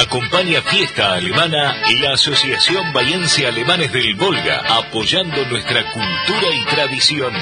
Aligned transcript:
Acompaña 0.00 0.62
Fiesta 0.62 1.14
Alemana 1.14 1.74
y 1.88 1.98
la 1.98 2.12
Asociación 2.12 2.92
Bahiense 2.92 3.48
Alemanes 3.48 3.90
del 3.90 4.14
Volga, 4.14 4.62
apoyando 4.68 5.44
nuestra 5.46 5.90
cultura 5.90 6.54
y 6.54 6.64
tradición. 6.66 7.34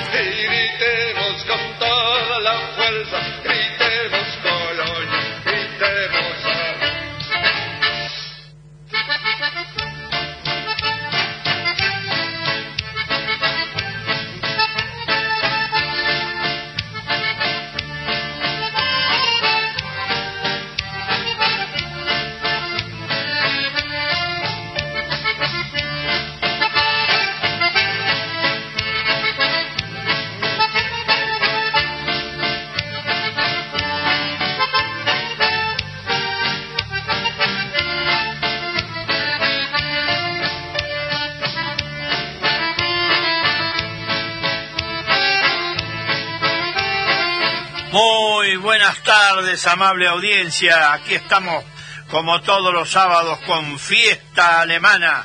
Amable 49.65 50.07
audiencia. 50.07 50.93
Aquí 50.93 51.15
estamos 51.15 51.65
como 52.11 52.43
todos 52.43 52.75
los 52.75 52.91
sábados 52.91 53.39
con 53.47 53.79
fiesta 53.79 54.61
alemana 54.61 55.25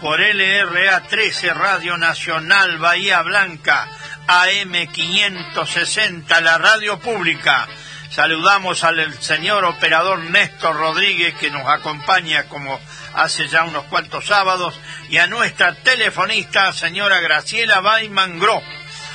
por 0.00 0.20
LRA 0.20 1.00
13 1.02 1.52
Radio 1.52 1.98
Nacional 1.98 2.78
Bahía 2.78 3.22
Blanca 3.22 3.88
AM 4.28 4.86
560, 4.86 6.40
la 6.42 6.58
radio 6.58 7.00
pública. 7.00 7.66
Saludamos 8.10 8.84
al 8.84 9.20
señor 9.20 9.64
operador 9.64 10.20
Néstor 10.20 10.76
Rodríguez 10.76 11.34
que 11.34 11.50
nos 11.50 11.66
acompaña 11.66 12.44
como 12.44 12.78
hace 13.14 13.48
ya 13.48 13.64
unos 13.64 13.84
cuantos 13.84 14.26
sábados 14.26 14.78
y 15.08 15.18
a 15.18 15.26
nuestra 15.26 15.74
telefonista 15.74 16.72
señora 16.72 17.20
Graciela 17.20 17.80
Gross 17.80 18.62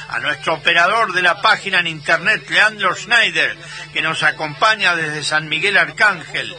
a 0.09 0.19
nuestro 0.19 0.55
operador 0.55 1.13
de 1.13 1.21
la 1.21 1.41
página 1.41 1.79
en 1.79 1.87
internet, 1.87 2.49
Leandro 2.49 2.95
Schneider, 2.95 3.57
que 3.93 4.01
nos 4.01 4.23
acompaña 4.23 4.95
desde 4.95 5.23
San 5.23 5.49
Miguel 5.49 5.77
Arcángel. 5.77 6.55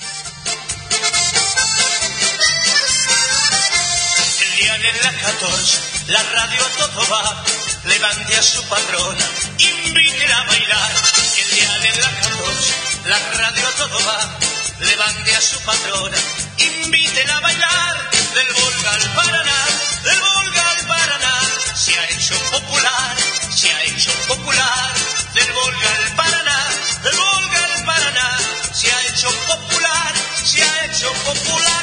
El 4.41 4.55
día 4.55 4.73
de 4.79 5.03
la 5.03 5.11
14, 5.11 5.81
la 6.07 6.23
radio 6.23 6.61
todo 6.77 7.66
levante 7.87 8.35
a 8.35 8.43
su 8.43 8.61
patrona, 8.67 9.25
invítela 9.57 10.37
a 10.37 10.43
bailar, 10.43 10.91
el 11.37 11.49
día 11.55 11.79
de 11.79 12.01
la 12.01 12.09
14, 12.09 12.73
la 13.05 13.17
radio 13.17 13.69
todo 13.77 14.05
va, 14.05 14.37
levante 14.79 15.35
a 15.35 15.41
su 15.41 15.59
patrona, 15.61 16.17
invítela 16.57 17.37
a 17.37 17.39
bailar, 17.39 18.09
del 18.35 18.53
Volga 18.53 18.91
al 18.93 19.13
Paraná, 19.15 19.65
del 20.03 20.19
Volga 20.19 20.69
al 20.69 20.87
Paraná, 20.87 21.33
se 21.75 21.97
ha 21.97 22.05
hecho 22.09 22.35
popular, 22.51 23.15
se 23.55 23.71
ha 23.71 23.83
hecho 23.83 24.11
popular, 24.27 24.93
del 25.33 25.51
Volga 25.53 25.89
al 25.97 26.15
Paraná, 26.15 26.59
del 27.03 27.15
Volga 27.15 27.63
al 27.63 27.85
Paraná, 27.85 28.37
se 28.73 28.91
ha 28.91 29.01
hecho 29.07 29.29
popular, 29.47 30.13
se 30.43 30.61
ha 30.61 30.85
hecho 30.85 31.13
popular. 31.13 31.76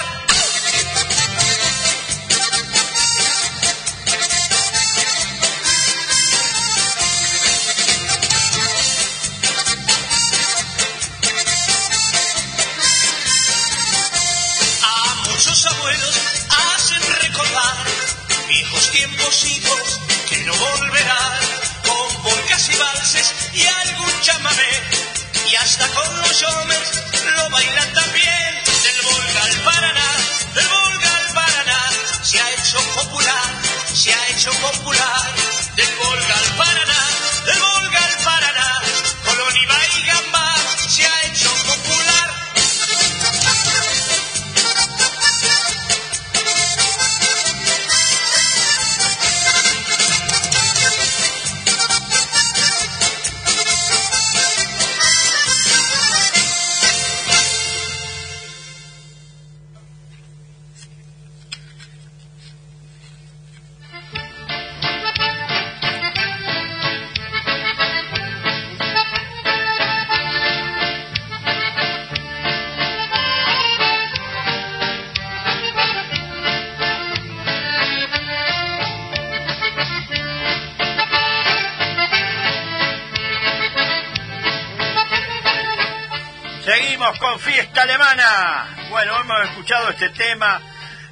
Y 25.51 25.55
hasta 25.57 25.89
con 25.89 26.19
los 26.19 26.43
hombres 26.43 27.03
lo 27.37 27.51
bailan 27.51 27.93
también, 27.93 28.64
seguimos 87.05 87.19
con 87.19 87.41
fiesta 87.41 87.83
alemana. 87.83 88.89
Bueno, 88.89 89.21
hemos 89.21 89.49
escuchado 89.49 89.91
este 89.91 90.09
tema, 90.11 90.61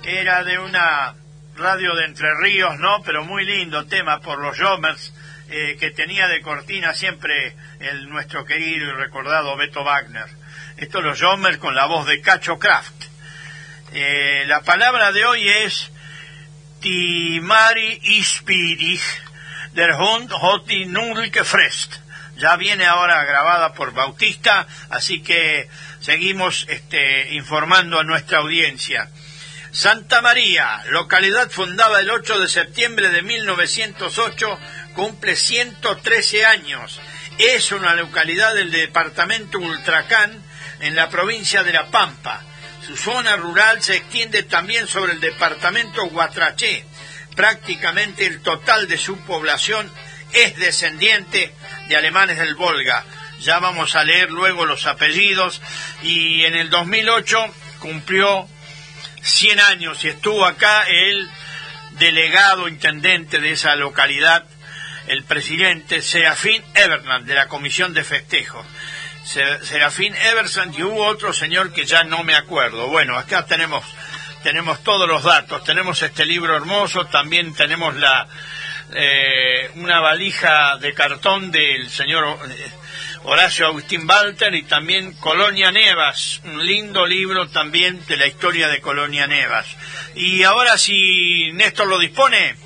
era 0.03 0.43
de 0.43 0.59
una 0.59 1.15
radio 1.57 1.95
de 1.95 2.07
Entre 2.07 2.35
Ríos, 2.41 2.79
¿no? 2.79 3.03
Pero 3.03 3.25
muy 3.25 3.45
lindo 3.45 3.87
tema 3.87 4.21
por 4.21 4.39
los 4.39 4.59
Jomers, 4.59 5.13
eh, 5.51 5.77
que 5.79 5.91
tenía 5.91 6.29
de 6.29 6.41
cortina 6.41 6.95
siempre 6.95 7.55
el 7.81 8.09
nuestro 8.09 8.45
querido 8.45 8.87
y 8.87 8.93
recordado 8.93 9.57
Beto 9.57 9.85
Wagner. 9.85 10.27
Esto 10.79 11.03
los 11.03 11.21
Jomers 11.21 11.59
con 11.59 11.75
la 11.75 11.87
voz 11.87 12.07
de 12.07 12.23
Cacho 12.23 12.59
Kraft. 12.59 13.05
Eh, 13.93 14.45
la 14.47 14.61
palabra 14.61 15.13
de 15.13 15.27
hoy 15.27 15.47
es 15.47 15.91
Timari 16.81 17.99
Ispirich 18.03 19.03
der 19.75 19.99
Hund 19.99 20.33
hat 20.33 20.69
die 20.69 20.87
gefrest 21.33 22.02
ya 22.43 22.57
viene 22.57 22.85
ahora 22.87 23.25
grabada 23.25 23.73
por 23.73 23.95
Bautista, 23.95 24.67
así 24.91 25.23
que 25.23 25.69
seguimos 26.01 26.67
este, 26.69 27.35
informando 27.35 28.01
a 28.01 28.05
nuestra 28.05 28.39
audiencia. 28.39 29.09
Santa 29.71 30.21
María, 30.21 30.83
localidad 30.89 31.49
fundada 31.51 32.01
el 32.01 32.11
8 32.11 32.41
de 32.41 32.49
septiembre 32.49 33.11
de 33.11 33.23
1908, 33.23 34.59
cumple 34.95 35.37
113 35.37 36.45
años. 36.45 37.01
Es 37.39 37.71
una 37.71 37.95
localidad 37.95 38.55
del 38.55 38.73
departamento 38.73 39.59
Ultracán, 39.59 40.43
en 40.81 40.97
la 40.97 41.09
provincia 41.09 41.63
de 41.63 41.73
La 41.73 41.93
Pampa. 41.93 42.43
Su 42.85 42.97
zona 42.97 43.37
rural 43.37 43.81
se 43.81 43.99
extiende 43.99 44.43
también 44.43 44.89
sobre 44.89 45.13
el 45.13 45.21
departamento 45.21 46.07
Guatraché. 46.07 46.85
Prácticamente 47.37 48.27
el 48.27 48.43
total 48.43 48.89
de 48.89 48.99
su 48.99 49.17
población 49.19 49.89
es 50.33 50.57
descendiente 50.57 51.55
de 51.89 51.97
alemanes 51.97 52.39
del 52.39 52.55
Volga. 52.55 53.05
Ya 53.41 53.59
vamos 53.59 53.97
a 53.97 54.05
leer 54.05 54.31
luego 54.31 54.67
los 54.67 54.87
apellidos 54.87 55.61
y 56.03 56.45
en 56.45 56.55
el 56.55 56.71
2008 56.71 57.55
cumplió 57.81 58.49
100 59.23 59.61
años 59.61 60.05
y 60.05 60.09
estuvo 60.09 60.47
acá 60.47 60.85
el 60.89 61.29
delegado 61.93 62.69
intendente 62.69 63.41
de 63.41 63.53
esa 63.53 63.75
localidad, 63.77 64.45
el 65.09 65.25
presidente 65.25 66.03
Serafín 66.03 66.63
Everland 66.75 67.27
de 67.27 67.35
la 67.35 67.49
Comisión 67.49 67.95
de 67.95 68.05
Festejos. 68.05 68.67
Serafín 69.25 70.15
Everson 70.17 70.75
y 70.77 70.83
hubo 70.83 71.07
otro 71.07 71.33
señor 71.33 71.73
que 71.73 71.87
ya 71.87 72.05
no 72.05 72.25
me 72.25 72.35
acuerdo. 72.35 72.89
Bueno, 72.89 73.17
acá 73.17 73.47
tenemos 73.47 73.85
tenemos 74.43 74.83
todos 74.83 75.09
los 75.09 75.23
datos, 75.23 75.63
tenemos 75.63 76.03
este 76.03 76.27
libro 76.27 76.57
hermoso, 76.57 77.07
también 77.07 77.55
tenemos 77.55 77.95
la 77.95 78.27
eh, 78.95 79.71
una 79.77 80.01
valija 80.01 80.77
de 80.79 80.93
cartón 80.95 81.51
del 81.51 81.89
señor 81.91 82.39
Horacio 83.25 83.67
Agustín 83.67 84.09
Walter 84.09 84.53
y 84.55 84.65
también 84.65 85.15
Colonia 85.15 85.71
Nevas, 85.71 86.41
un 86.45 86.67
lindo 86.67 87.07
libro 87.07 87.49
también 87.49 88.05
de 88.07 88.17
la 88.17 88.27
historia 88.27 88.69
de 88.69 88.81
Colonia 88.81 89.27
Nevas. 89.27 89.67
Y 90.15 90.43
ahora 90.43 90.77
si 90.77 91.53
Néstor 91.53 91.87
lo 91.87 91.99
dispone. 91.99 92.57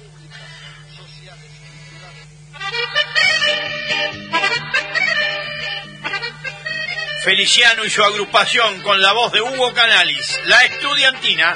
Feliciano 7.22 7.84
y 7.84 7.90
su 7.90 8.02
agrupación 8.02 8.82
con 8.82 9.02
la 9.02 9.12
voz 9.12 9.32
de 9.32 9.42
Hugo 9.42 9.74
Canalis, 9.74 10.40
la 10.44 10.64
estudiantina. 10.64 11.54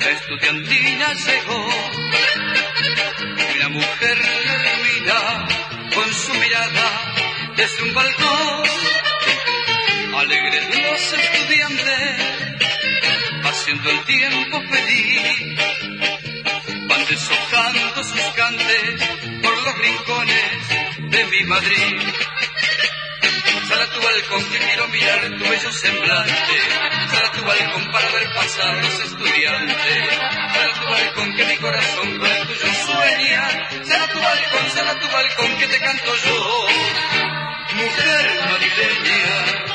La 0.00 0.10
estudiantina 0.10 1.12
llegó, 1.14 1.66
una 3.56 3.68
mujer 3.70 4.18
ilumina 4.44 5.48
con 5.94 6.14
su 6.14 6.32
mirada 6.34 7.14
desde 7.56 7.82
un 7.82 7.94
balcón, 7.94 8.62
alegres 10.16 10.64
los 10.76 11.12
estudiantes, 11.12 12.00
haciendo 13.44 13.90
el 13.90 14.04
tiempo 14.04 14.62
feliz, 14.70 15.58
van 16.88 17.04
deshojando 17.06 18.04
sus 18.04 18.22
cantes 18.36 19.08
por 19.42 19.62
los 19.64 19.78
rincones 19.78 21.10
de 21.10 21.24
mi 21.26 21.44
Madrid. 21.44 22.37
Sal 23.78 23.86
a 23.86 23.90
tu 23.92 24.00
balcón 24.02 24.50
que 24.50 24.58
quiero 24.58 24.88
mirar 24.88 25.20
tu 25.38 25.44
bello 25.48 25.72
semblante. 25.72 26.32
Sal 27.12 27.26
a 27.26 27.30
tu 27.30 27.44
balcón 27.44 27.92
para 27.92 28.10
ver 28.10 28.34
pasar 28.34 28.74
los 28.74 29.00
estudiantes. 29.04 30.16
Sal 30.52 30.70
a 30.70 30.80
tu 30.80 30.90
balcón 30.90 31.36
que 31.36 31.44
mi 31.44 31.56
corazón 31.58 32.18
con 32.18 32.28
el 32.28 32.46
tuyo 32.48 32.74
sueña. 32.74 33.46
A 33.46 34.08
tu 34.08 34.18
balcón, 34.18 34.88
a 34.88 34.98
tu 34.98 35.08
balcón 35.12 35.58
que 35.58 35.66
te 35.68 35.78
canto 35.78 36.12
yo. 36.26 36.66
Mujer 37.76 38.40
madrileña. 38.50 39.68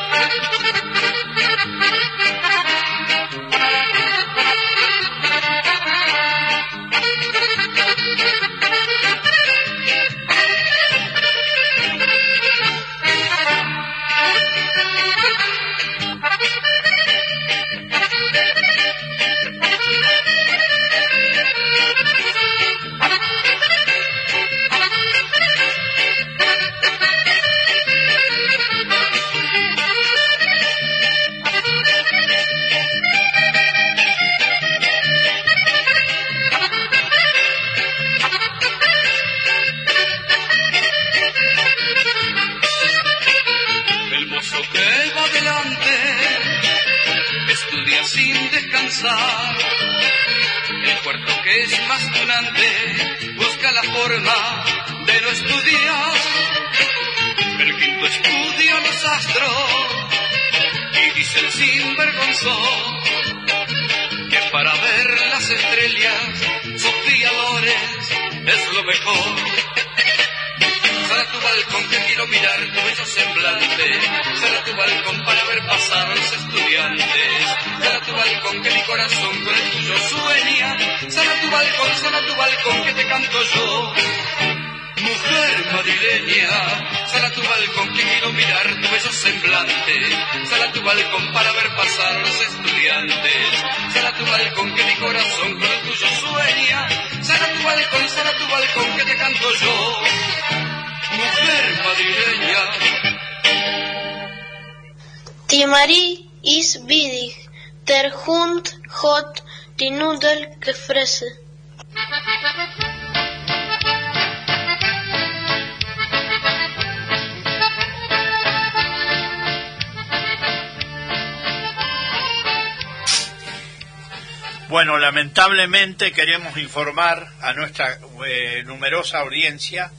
Bueno, 124.74 124.98
lamentablemente 124.98 126.14
queremos 126.14 126.58
informar 126.58 127.32
a 127.42 127.54
nuestra 127.54 128.00
eh, 128.28 128.64
numerosa 128.66 129.20
audiencia, 129.20 129.92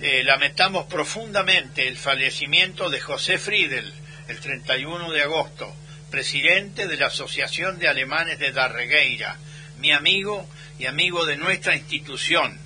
eh, 0.00 0.22
lamentamos 0.24 0.86
profundamente 0.86 1.86
el 1.86 1.98
fallecimiento 1.98 2.88
de 2.88 2.98
José 2.98 3.36
Friedel 3.36 3.92
el 4.28 4.40
31 4.40 5.12
de 5.12 5.22
agosto, 5.22 5.76
presidente 6.10 6.88
de 6.88 6.96
la 6.96 7.08
Asociación 7.08 7.78
de 7.78 7.88
Alemanes 7.88 8.38
de 8.38 8.52
Darregueira, 8.52 9.36
mi 9.80 9.92
amigo 9.92 10.48
y 10.78 10.86
amigo 10.86 11.26
de 11.26 11.36
nuestra 11.36 11.76
institución, 11.76 12.58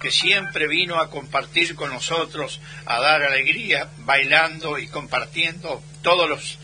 que 0.00 0.10
siempre 0.10 0.68
vino 0.68 1.00
a 1.00 1.10
compartir 1.10 1.74
con 1.74 1.92
nosotros, 1.92 2.62
a 2.86 2.98
dar 2.98 3.24
alegría, 3.24 3.90
bailando 3.98 4.78
y 4.78 4.88
compartiendo 4.88 5.82
todos 6.00 6.30
los 6.30 6.58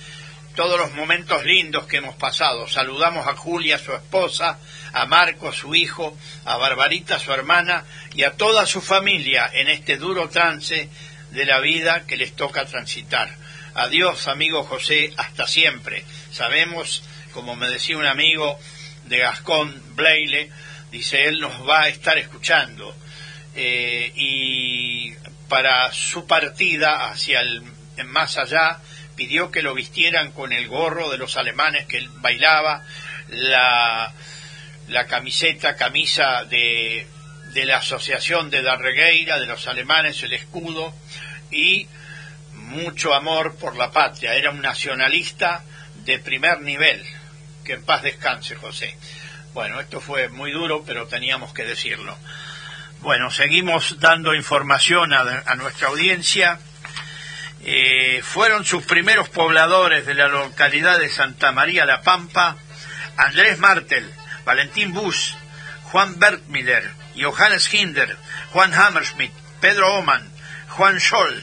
todos 0.54 0.78
los 0.78 0.92
momentos 0.92 1.44
lindos 1.44 1.86
que 1.86 1.98
hemos 1.98 2.14
pasado. 2.14 2.68
Saludamos 2.68 3.26
a 3.26 3.36
Julia, 3.36 3.78
su 3.78 3.92
esposa, 3.92 4.58
a 4.92 5.06
Marco, 5.06 5.52
su 5.52 5.74
hijo, 5.74 6.16
a 6.44 6.56
Barbarita, 6.56 7.18
su 7.18 7.32
hermana, 7.32 7.84
y 8.14 8.22
a 8.22 8.32
toda 8.32 8.66
su 8.66 8.80
familia 8.80 9.50
en 9.52 9.68
este 9.68 9.96
duro 9.96 10.28
trance 10.28 10.88
de 11.30 11.46
la 11.46 11.60
vida 11.60 12.06
que 12.06 12.16
les 12.16 12.34
toca 12.34 12.64
transitar. 12.64 13.36
Adiós, 13.74 14.28
amigo 14.28 14.62
José, 14.62 15.12
hasta 15.16 15.48
siempre. 15.48 16.04
Sabemos, 16.30 17.02
como 17.32 17.56
me 17.56 17.68
decía 17.68 17.96
un 17.96 18.06
amigo 18.06 18.58
de 19.04 19.18
Gascón, 19.18 19.82
Blaile, 19.96 20.50
dice, 20.92 21.24
él 21.24 21.40
nos 21.40 21.68
va 21.68 21.82
a 21.82 21.88
estar 21.88 22.16
escuchando. 22.16 22.94
Eh, 23.56 24.12
y 24.14 25.14
para 25.48 25.92
su 25.92 26.26
partida 26.26 27.10
hacia 27.10 27.40
el 27.40 27.62
más 28.04 28.36
allá, 28.38 28.80
pidió 29.16 29.50
que 29.50 29.62
lo 29.62 29.74
vistieran 29.74 30.32
con 30.32 30.52
el 30.52 30.68
gorro 30.68 31.10
de 31.10 31.18
los 31.18 31.36
alemanes 31.36 31.86
que 31.86 31.98
él 31.98 32.08
bailaba, 32.16 32.82
la, 33.28 34.12
la 34.88 35.06
camiseta, 35.06 35.76
camisa 35.76 36.44
de, 36.44 37.06
de 37.52 37.64
la 37.64 37.78
Asociación 37.78 38.50
de 38.50 38.62
Darregueira, 38.62 39.38
de 39.38 39.46
los 39.46 39.66
alemanes, 39.68 40.22
el 40.22 40.32
escudo, 40.32 40.94
y 41.50 41.88
mucho 42.54 43.14
amor 43.14 43.56
por 43.56 43.76
la 43.76 43.90
patria. 43.90 44.34
Era 44.34 44.50
un 44.50 44.60
nacionalista 44.60 45.64
de 46.04 46.18
primer 46.18 46.60
nivel. 46.60 47.02
Que 47.64 47.74
en 47.74 47.84
paz 47.84 48.02
descanse, 48.02 48.56
José. 48.56 48.96
Bueno, 49.54 49.80
esto 49.80 50.00
fue 50.00 50.28
muy 50.28 50.50
duro, 50.50 50.82
pero 50.84 51.06
teníamos 51.06 51.54
que 51.54 51.64
decirlo. 51.64 52.18
Bueno, 53.00 53.30
seguimos 53.30 54.00
dando 54.00 54.34
información 54.34 55.12
a, 55.12 55.54
nuestra 55.54 55.88
audiencia. 55.88 56.58
Eh, 57.66 58.20
fueron 58.22 58.66
sus 58.66 58.84
primeros 58.84 59.30
pobladores 59.30 60.04
de 60.04 60.12
la 60.12 60.28
localidad 60.28 60.98
de 60.98 61.08
Santa 61.08 61.50
María 61.50 61.86
La 61.86 62.02
Pampa, 62.02 62.56
Andrés 63.16 63.58
Martel, 63.58 64.12
Valentín 64.44 64.92
Bus, 64.92 65.34
Juan 65.84 66.18
Bertmiller, 66.18 66.90
Johannes 67.16 67.72
Hinder, 67.72 68.18
Juan 68.52 68.74
Hammersmith, 68.74 69.32
Pedro 69.60 69.94
Oman, 69.94 70.30
Juan 70.76 71.00
Scholl, 71.00 71.42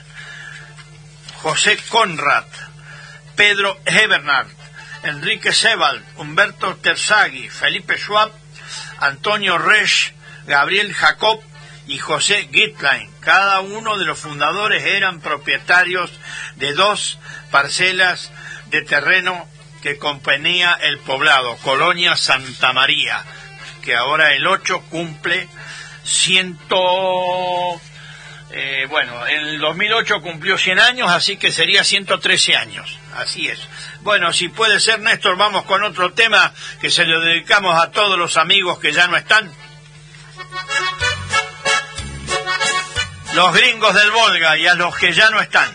José 1.42 1.78
Conrad, 1.90 2.46
Pedro 3.36 3.80
Hebernard, 3.86 4.48
Enrique 5.04 5.52
Sebald, 5.52 6.04
Humberto 6.18 6.76
Terzaghi, 6.76 7.50
Felipe 7.50 7.98
Schwab, 7.98 8.32
Antonio 9.00 9.58
Resch, 9.58 10.14
Gabriel 10.46 10.94
Jacob 10.94 11.42
y 11.88 11.98
José 11.98 12.50
Gitlein. 12.52 13.10
Cada 13.20 13.60
uno 13.62 13.98
de 13.98 14.06
los 14.06 14.20
fundadores 14.20 14.84
eran 14.84 15.20
propietarios 15.20 16.12
de 16.56 16.74
dos 16.74 17.20
parcelas 17.52 18.32
de 18.68 18.82
terreno 18.82 19.48
que 19.82 19.98
componía 19.98 20.78
el 20.82 21.00
poblado, 21.00 21.58
Colonia 21.58 22.16
Santa 22.16 22.72
María, 22.72 23.24
que 23.84 23.96
ahora 23.96 24.34
el 24.34 24.46
8 24.46 24.84
cumple 24.90 25.48
ciento 26.04 26.78
eh, 28.54 28.86
bueno, 28.90 29.26
en 29.28 29.48
el 29.48 29.60
2008 29.60 30.22
cumplió 30.22 30.58
100 30.58 30.80
años, 30.80 31.10
así 31.10 31.38
que 31.38 31.52
sería 31.52 31.86
113 31.86 32.58
años. 32.58 32.98
Así 33.16 33.48
es. 33.48 33.60
Bueno, 34.02 34.34
si 34.34 34.50
puede 34.50 34.80
ser, 34.80 35.00
Néstor, 35.00 35.38
vamos 35.38 35.64
con 35.64 35.84
otro 35.84 36.12
tema 36.14 36.54
que 36.82 36.92
se 36.92 37.06
lo 37.06 37.22
dedicamos 37.22 37.82
a 37.82 37.92
todos 37.92 38.18
los 38.18 38.36
amigos 38.38 38.80
que 38.80 38.92
ya 38.92 39.08
no 39.08 39.16
están. 39.16 39.50
Los 43.34 43.54
gringos 43.54 43.94
del 43.94 44.12
Volga 44.12 44.58
y 44.58 44.68
a 44.68 44.76
los 44.76 44.96
que 44.98 45.14
ya 45.14 45.30
no 45.30 45.40
están. 45.40 45.70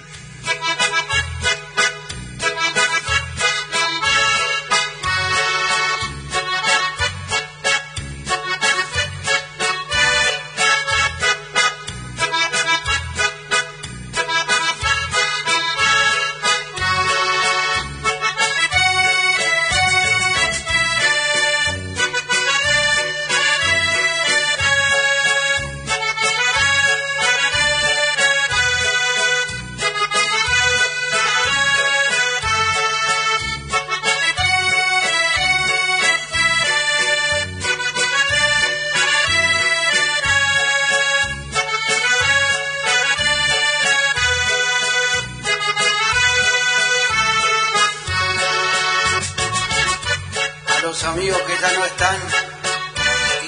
amigos 51.16 51.40
que 51.46 51.56
ya 51.58 51.72
no 51.72 51.84
están 51.86 52.16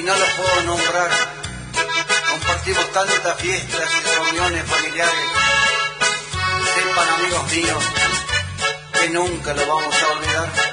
y 0.00 0.02
no 0.02 0.16
los 0.16 0.28
puedo 0.30 0.62
nombrar. 0.62 1.10
Compartimos 2.30 2.92
tantas 2.92 3.40
fiestas 3.40 3.90
y 3.94 4.08
reuniones 4.08 4.64
familiares. 4.64 5.30
Sepan 6.74 7.08
amigos 7.10 7.52
míos 7.52 7.84
que 8.92 9.08
nunca 9.10 9.52
lo 9.52 9.66
vamos 9.66 9.94
a 10.02 10.12
olvidar. 10.12 10.67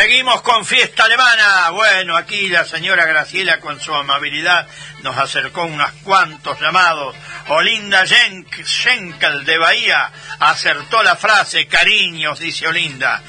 Seguimos 0.00 0.40
con 0.42 0.64
fiesta 0.64 1.04
alemana. 1.04 1.70
Bueno, 1.70 2.16
aquí 2.16 2.48
la 2.48 2.64
señora 2.64 3.04
Graciela 3.04 3.60
con 3.60 3.80
su 3.80 3.94
amabilidad 3.94 4.66
nos 5.02 5.18
acercó 5.18 5.64
unos 5.64 5.90
cuantos 6.04 6.60
llamados. 6.60 7.14
Olinda 7.48 8.04
Schenkel 8.06 9.44
de 9.44 9.58
Bahía 9.58 10.10
acertó 10.38 11.02
la 11.02 11.16
frase, 11.16 11.66
cariños, 11.66 12.38
dice 12.38 12.68
Olinda. 12.68 13.22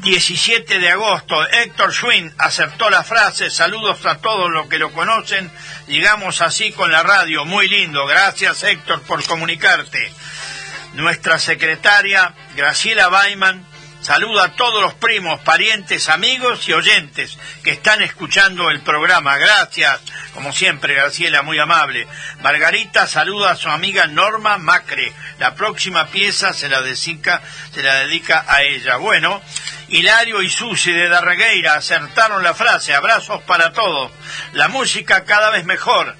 17 0.00 0.78
de 0.78 0.90
agosto, 0.90 1.46
Héctor 1.48 1.92
Schwinn 1.92 2.32
acertó 2.38 2.88
la 2.88 3.04
frase, 3.04 3.50
saludos 3.50 4.06
a 4.06 4.16
todos 4.16 4.50
los 4.50 4.66
que 4.66 4.78
lo 4.78 4.92
conocen, 4.92 5.50
llegamos 5.88 6.40
así 6.40 6.72
con 6.72 6.90
la 6.90 7.02
radio, 7.02 7.44
muy 7.44 7.68
lindo, 7.68 8.06
gracias 8.06 8.62
Héctor 8.62 9.02
por 9.02 9.22
comunicarte. 9.24 10.10
Nuestra 10.94 11.38
secretaria, 11.38 12.34
Graciela 12.56 13.08
Baiman, 13.08 13.64
saluda 14.00 14.44
a 14.44 14.52
todos 14.56 14.82
los 14.82 14.94
primos, 14.94 15.38
parientes, 15.40 16.08
amigos 16.08 16.66
y 16.68 16.72
oyentes 16.72 17.38
que 17.62 17.70
están 17.70 18.00
escuchando 18.00 18.70
el 18.70 18.80
programa. 18.80 19.36
Gracias, 19.36 20.00
como 20.32 20.52
siempre, 20.52 20.94
Graciela, 20.94 21.42
muy 21.42 21.58
amable. 21.58 22.08
Margarita 22.42 23.06
saluda 23.06 23.50
a 23.50 23.56
su 23.56 23.68
amiga 23.68 24.06
Norma 24.06 24.56
Macre. 24.56 25.12
La 25.38 25.54
próxima 25.54 26.06
pieza 26.08 26.54
se 26.54 26.68
la 26.68 26.80
dedica, 26.80 27.42
se 27.72 27.82
la 27.82 27.96
dedica 27.96 28.44
a 28.48 28.62
ella. 28.62 28.96
Bueno, 28.96 29.42
Hilario 29.90 30.40
y 30.40 30.48
Susi 30.48 30.92
de 30.92 31.08
Darregueira 31.08 31.74
acertaron 31.74 32.42
la 32.42 32.54
frase, 32.54 32.94
abrazos 32.94 33.42
para 33.42 33.72
todos. 33.72 34.12
La 34.52 34.68
música 34.68 35.24
cada 35.24 35.50
vez 35.50 35.64
mejor. 35.64 36.16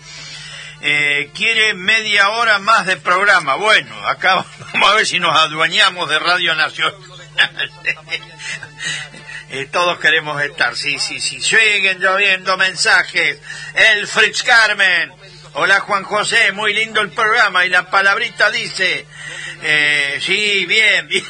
Eh, 0.83 1.31
quiere 1.35 1.75
media 1.75 2.31
hora 2.31 2.59
más 2.59 2.87
de 2.87 2.97
programa. 2.97 3.55
Bueno, 3.55 3.95
acá 4.09 4.45
vamos 4.73 4.91
a 4.91 4.95
ver 4.95 5.07
si 5.07 5.21
nos 5.21 5.37
adueñamos 5.37 6.09
de 6.09 6.19
Radio 6.19 6.55
Nacional. 6.55 6.95
Eh, 9.53 9.67
todos 9.67 9.99
queremos 9.99 10.41
estar, 10.41 10.77
sí, 10.77 10.97
sí, 11.01 11.19
sí. 11.19 11.41
Siguen 11.41 11.99
lloviendo 11.99 12.57
mensajes. 12.57 13.41
El 13.75 14.07
Fritz 14.07 14.45
Carmen. 14.45 15.13
Hola 15.55 15.81
Juan 15.81 16.05
José, 16.05 16.53
muy 16.53 16.73
lindo 16.73 17.01
el 17.01 17.11
programa. 17.11 17.67
Y 17.67 17.69
la 17.69 17.91
palabrita 17.91 18.49
dice, 18.53 19.07
eh, 19.63 20.19
sí, 20.21 20.67
bien, 20.67 21.09
bien. 21.09 21.25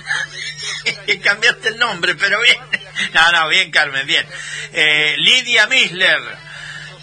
Cambiaste 1.23 1.69
el 1.69 1.79
nombre, 1.79 2.15
pero 2.15 2.41
bien. 2.41 2.59
No, 3.13 3.33
no, 3.33 3.49
bien 3.49 3.71
Carmen, 3.71 4.07
bien. 4.07 4.27
Eh, 4.73 5.15
Lidia 5.19 5.67
Misler. 5.67 6.21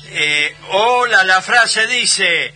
Eh, 0.09 0.55
hola, 0.69 1.23
la 1.25 1.41
frase 1.41 1.85
dice, 1.87 2.53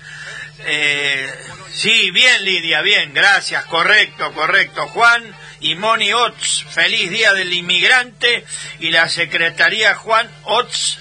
eh, 0.60 1.34
sí, 1.74 2.12
bien 2.12 2.46
Lidia, 2.46 2.82
bien, 2.82 3.13
gracias, 3.13 3.66
correcto, 3.66 4.32
correcto. 4.34 4.88
Juan 4.88 5.36
y 5.60 5.75
Moni 5.75 6.13
Ots, 6.13 6.66
feliz 6.70 7.10
día 7.10 7.34
del 7.34 7.51
inmigrante 7.51 8.46
y 8.80 8.92
la 8.92 9.10
secretaría 9.10 9.96
Juan 9.96 10.30
Ots 10.44 11.00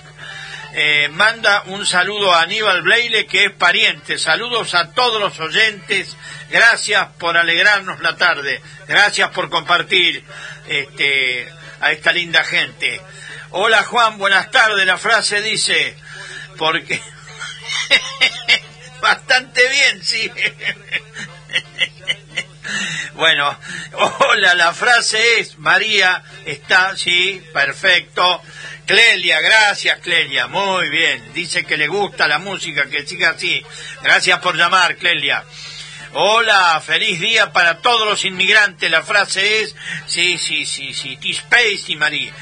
eh, 0.73 1.09
manda 1.09 1.63
un 1.67 1.85
saludo 1.85 2.33
a 2.33 2.43
Aníbal 2.43 2.83
Bleile 2.83 3.27
que 3.27 3.47
es 3.47 3.53
pariente. 3.53 4.19
Saludos 4.19 4.75
a 4.75 4.93
todos 4.93 5.21
los 5.21 5.39
oyentes. 5.41 6.17
Gracias 6.51 7.09
por 7.19 7.37
alegrarnos 7.37 8.01
la 8.01 8.17
tarde. 8.17 8.61
Gracias 8.87 9.31
por 9.31 9.51
compartir 9.51 10.25
este, 10.69 11.49
a 11.81 11.93
esta 11.93 12.13
linda 12.13 12.45
gente. 12.45 13.01
Hola 13.51 13.83
Juan, 13.83 14.19
buenas 14.19 14.51
tardes. 14.51 14.87
La 14.87 14.99
frase 14.99 15.43
dice, 15.43 15.97
porque... 16.57 17.01
Bastante 19.01 19.67
bien, 19.71 20.05
sí. 20.05 20.31
Bueno, 23.15 23.59
hola, 23.93 24.55
la 24.55 24.73
frase 24.73 25.41
es, 25.41 25.59
María 25.59 26.23
está, 26.47 26.97
sí, 26.97 27.43
perfecto. 27.53 28.43
Clelia, 28.87 29.41
gracias 29.41 30.01
Clelia, 30.01 30.47
muy 30.49 30.89
bien. 30.89 31.33
Dice 31.33 31.65
que 31.65 31.77
le 31.77 31.87
gusta 31.87 32.27
la 32.27 32.39
música, 32.39 32.89
que 32.89 33.07
siga 33.07 33.31
así. 33.31 33.65
Gracias 34.03 34.39
por 34.41 34.57
llamar, 34.57 34.97
Clelia. 34.97 35.45
Hola, 36.13 36.83
feliz 36.85 37.21
día 37.21 37.53
para 37.53 37.79
todos 37.79 38.09
los 38.09 38.25
inmigrantes. 38.25 38.91
La 38.91 39.03
frase 39.03 39.63
es, 39.63 39.77
sí, 40.07 40.39
sí, 40.39 40.67
sí, 40.67 40.93
sí, 40.93 41.17
T-Space 41.19 41.85
y 41.87 41.97
María. 41.97 42.33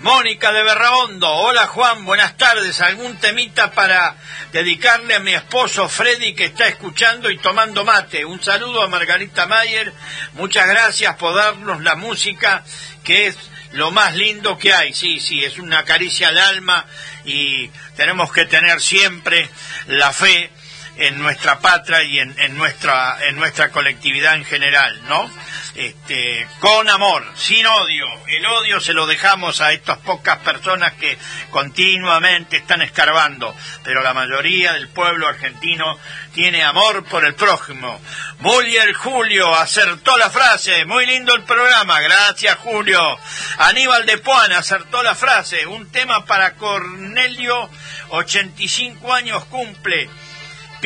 Mónica 0.00 0.52
de 0.52 0.62
Berraondo, 0.62 1.26
hola 1.26 1.66
Juan, 1.68 2.04
buenas 2.04 2.36
tardes. 2.36 2.82
¿Algún 2.82 3.16
temita 3.16 3.70
para 3.70 4.14
dedicarle 4.52 5.14
a 5.14 5.20
mi 5.20 5.32
esposo 5.32 5.88
Freddy 5.88 6.34
que 6.34 6.44
está 6.44 6.68
escuchando 6.68 7.30
y 7.30 7.38
tomando 7.38 7.82
mate? 7.82 8.26
Un 8.26 8.42
saludo 8.42 8.82
a 8.82 8.88
Margarita 8.88 9.46
Mayer, 9.46 9.94
muchas 10.34 10.68
gracias 10.68 11.16
por 11.16 11.34
darnos 11.34 11.82
la 11.82 11.94
música 11.94 12.62
que 13.04 13.28
es 13.28 13.38
lo 13.72 13.90
más 13.90 14.14
lindo 14.14 14.58
que 14.58 14.74
hay. 14.74 14.92
Sí, 14.92 15.18
sí, 15.18 15.42
es 15.42 15.58
una 15.58 15.84
caricia 15.84 16.28
al 16.28 16.38
alma 16.38 16.84
y 17.24 17.68
tenemos 17.96 18.30
que 18.30 18.44
tener 18.44 18.82
siempre 18.82 19.48
la 19.86 20.12
fe 20.12 20.50
en 20.98 21.18
nuestra 21.18 21.60
patria 21.60 22.02
y 22.02 22.18
en, 22.18 22.38
en 22.38 22.56
nuestra 22.56 23.18
en 23.28 23.36
nuestra 23.36 23.70
colectividad 23.70 24.34
en 24.34 24.44
general, 24.44 25.00
¿no? 25.08 25.30
Este, 25.76 26.48
con 26.58 26.88
amor, 26.88 27.22
sin 27.34 27.66
odio. 27.66 28.06
El 28.28 28.46
odio 28.46 28.80
se 28.80 28.94
lo 28.94 29.06
dejamos 29.06 29.60
a 29.60 29.72
estas 29.72 29.98
pocas 29.98 30.38
personas 30.38 30.94
que 30.94 31.18
continuamente 31.50 32.56
están 32.56 32.80
escarbando, 32.80 33.54
pero 33.84 34.02
la 34.02 34.14
mayoría 34.14 34.72
del 34.72 34.88
pueblo 34.88 35.28
argentino 35.28 35.98
tiene 36.32 36.64
amor 36.64 37.04
por 37.04 37.26
el 37.26 37.34
prójimo. 37.34 38.00
Muller 38.38 38.94
Julio 38.94 39.54
acertó 39.54 40.16
la 40.16 40.30
frase, 40.30 40.86
muy 40.86 41.04
lindo 41.04 41.34
el 41.34 41.42
programa, 41.42 42.00
gracias 42.00 42.56
Julio. 42.56 43.18
Aníbal 43.58 44.06
de 44.06 44.16
Puan 44.16 44.52
acertó 44.52 45.02
la 45.02 45.14
frase, 45.14 45.66
un 45.66 45.90
tema 45.92 46.24
para 46.24 46.54
Cornelio, 46.54 47.68
85 48.08 49.12
años 49.12 49.44
cumple 49.44 50.08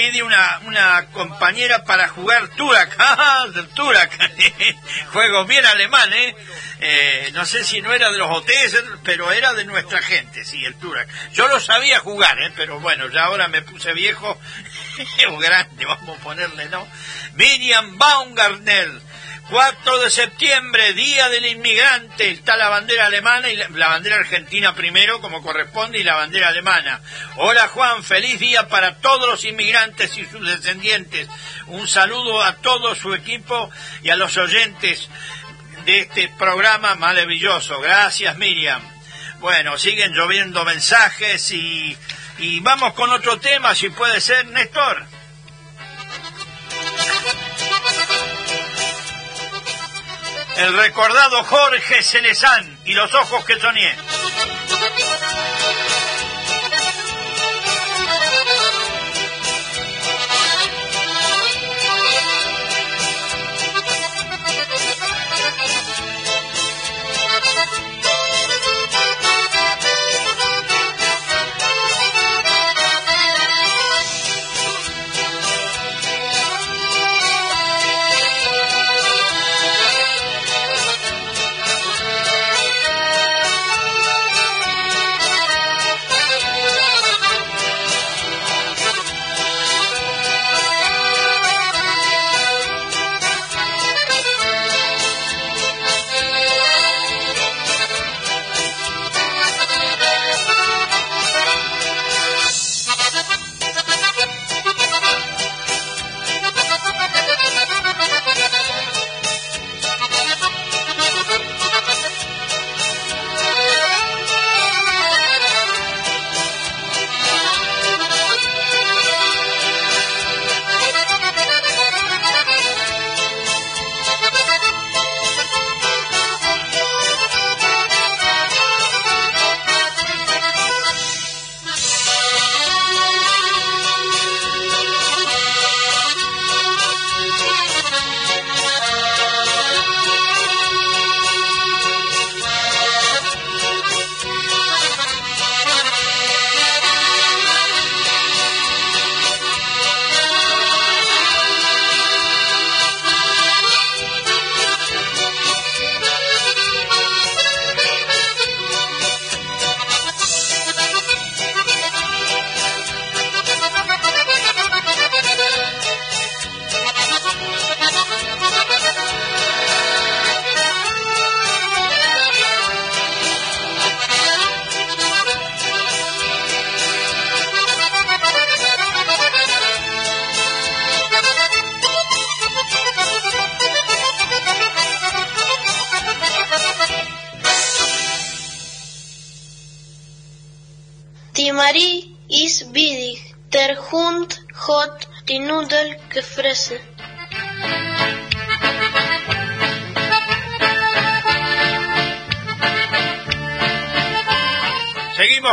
pide 0.00 0.22
una, 0.22 0.60
una 0.64 1.06
compañera 1.12 1.84
para 1.84 2.08
jugar 2.08 2.48
Turak. 2.56 2.94
¡Ah, 2.98 3.44
del 3.54 3.68
Turak! 3.68 4.10
Juego 5.12 5.44
bien 5.44 5.66
alemán, 5.66 6.10
¿eh? 6.14 6.34
¿eh? 6.80 7.30
No 7.34 7.44
sé 7.44 7.62
si 7.64 7.82
no 7.82 7.92
era 7.92 8.10
de 8.10 8.16
los 8.16 8.30
hoteles, 8.30 8.82
pero 9.04 9.30
era 9.30 9.52
de 9.52 9.66
nuestra 9.66 10.00
gente, 10.00 10.42
sí, 10.46 10.64
el 10.64 10.74
Turak. 10.76 11.06
Yo 11.32 11.48
lo 11.48 11.60
sabía 11.60 11.98
jugar, 11.98 12.40
¿eh? 12.40 12.50
Pero 12.56 12.80
bueno, 12.80 13.10
ya 13.10 13.24
ahora 13.24 13.48
me 13.48 13.60
puse 13.60 13.92
viejo, 13.92 14.40
o 15.28 15.36
grande, 15.36 15.84
vamos 15.84 16.18
a 16.18 16.22
ponerle, 16.22 16.70
¿no? 16.70 16.88
Miriam 17.34 17.98
Baumgartner. 17.98 19.10
4 19.50 19.98
de 19.98 20.10
septiembre, 20.10 20.92
Día 20.92 21.28
del 21.28 21.44
Inmigrante, 21.44 22.30
está 22.30 22.56
la 22.56 22.68
bandera 22.68 23.06
alemana 23.06 23.50
y 23.50 23.56
la, 23.56 23.88
bandera 23.88 24.14
argentina 24.14 24.76
primero, 24.76 25.20
como 25.20 25.42
corresponde, 25.42 25.98
y 25.98 26.04
la 26.04 26.14
bandera 26.14 26.48
alemana. 26.48 27.00
Hola 27.34 27.66
Juan, 27.66 28.04
feliz 28.04 28.38
día 28.38 28.68
para 28.68 28.98
todos 28.98 29.28
los 29.28 29.44
inmigrantes 29.44 30.16
y 30.16 30.24
sus 30.24 30.46
descendientes. 30.46 31.28
Un 31.66 31.88
saludo 31.88 32.40
a 32.42 32.58
todo 32.58 32.94
su 32.94 33.12
equipo 33.12 33.68
y 34.04 34.10
a 34.10 34.16
los 34.16 34.36
oyentes 34.36 35.08
de 35.84 35.98
este 36.02 36.28
programa 36.38 36.94
maravilloso. 36.94 37.80
Gracias 37.80 38.36
Miriam. 38.36 38.80
Bueno, 39.40 39.76
siguen 39.78 40.12
lloviendo 40.12 40.64
mensajes 40.64 41.50
y, 41.50 41.96
y 42.38 42.60
vamos 42.60 42.94
con 42.94 43.10
otro 43.10 43.40
tema, 43.40 43.74
si 43.74 43.88
puede 43.88 44.20
ser, 44.20 44.46
Néstor. 44.46 45.19
El 50.56 50.76
recordado 50.76 51.44
Jorge 51.44 52.02
Celezán 52.02 52.78
y 52.84 52.92
los 52.92 53.12
ojos 53.14 53.44
que 53.44 53.58
soñé. 53.58 53.96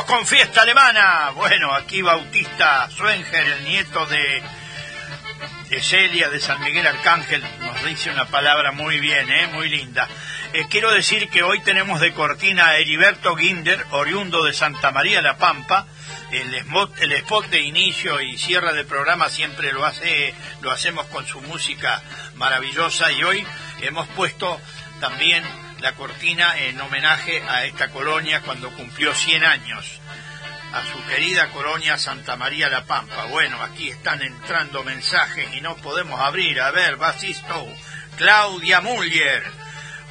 Con 0.07 0.25
fiesta 0.25 0.61
alemana. 0.61 1.31
Bueno, 1.31 1.73
aquí 1.73 2.01
Bautista 2.01 2.89
Schwenger, 2.89 3.43
el 3.43 3.63
nieto 3.65 4.05
de, 4.05 4.41
de 5.69 5.81
Celia 5.81 6.29
de 6.29 6.39
San 6.39 6.61
Miguel 6.61 6.87
Arcángel, 6.87 7.43
nos 7.59 7.85
dice 7.85 8.09
una 8.09 8.25
palabra 8.25 8.71
muy 8.71 8.99
bien, 8.99 9.29
¿eh? 9.29 9.47
muy 9.47 9.69
linda. 9.69 10.07
Eh, 10.53 10.65
quiero 10.69 10.91
decir 10.91 11.29
que 11.29 11.43
hoy 11.43 11.61
tenemos 11.61 11.99
de 11.99 12.13
cortina 12.13 12.67
a 12.67 12.77
Heriberto 12.77 13.35
Ginder, 13.35 13.85
oriundo 13.91 14.45
de 14.45 14.53
Santa 14.53 14.91
María 14.91 15.21
La 15.21 15.37
Pampa. 15.37 15.85
El 16.31 16.53
spot, 16.55 17.01
el 17.01 17.11
spot 17.11 17.47
de 17.49 17.59
inicio 17.59 18.21
y 18.21 18.37
cierre 18.37 18.73
del 18.73 18.85
programa 18.85 19.29
siempre 19.29 19.73
lo 19.73 19.85
hace, 19.85 20.33
lo 20.61 20.71
hacemos 20.71 21.05
con 21.07 21.25
su 21.27 21.41
música 21.41 22.01
maravillosa 22.35 23.11
y 23.11 23.23
hoy 23.23 23.47
hemos 23.81 24.07
puesto 24.09 24.59
también 24.99 25.43
la 25.79 25.93
cortina 25.93 26.57
en 26.57 26.79
homenaje 26.81 27.41
a 27.47 27.65
esta 27.65 27.89
colonia 27.89 28.41
cuando 28.41 28.71
cumplió 28.71 29.13
100 29.13 29.43
años, 29.43 29.99
a 30.73 30.83
su 30.91 31.03
querida 31.05 31.49
colonia 31.49 31.97
Santa 31.97 32.35
María 32.35 32.69
La 32.69 32.85
Pampa. 32.85 33.25
Bueno, 33.25 33.61
aquí 33.61 33.89
están 33.89 34.21
entrando 34.21 34.83
mensajes 34.83 35.53
y 35.53 35.61
no 35.61 35.75
podemos 35.77 36.19
abrir. 36.19 36.59
A 36.61 36.71
ver, 36.71 36.97
Basisto, 36.97 37.67
Claudia 38.17 38.81
Muller. 38.81 39.43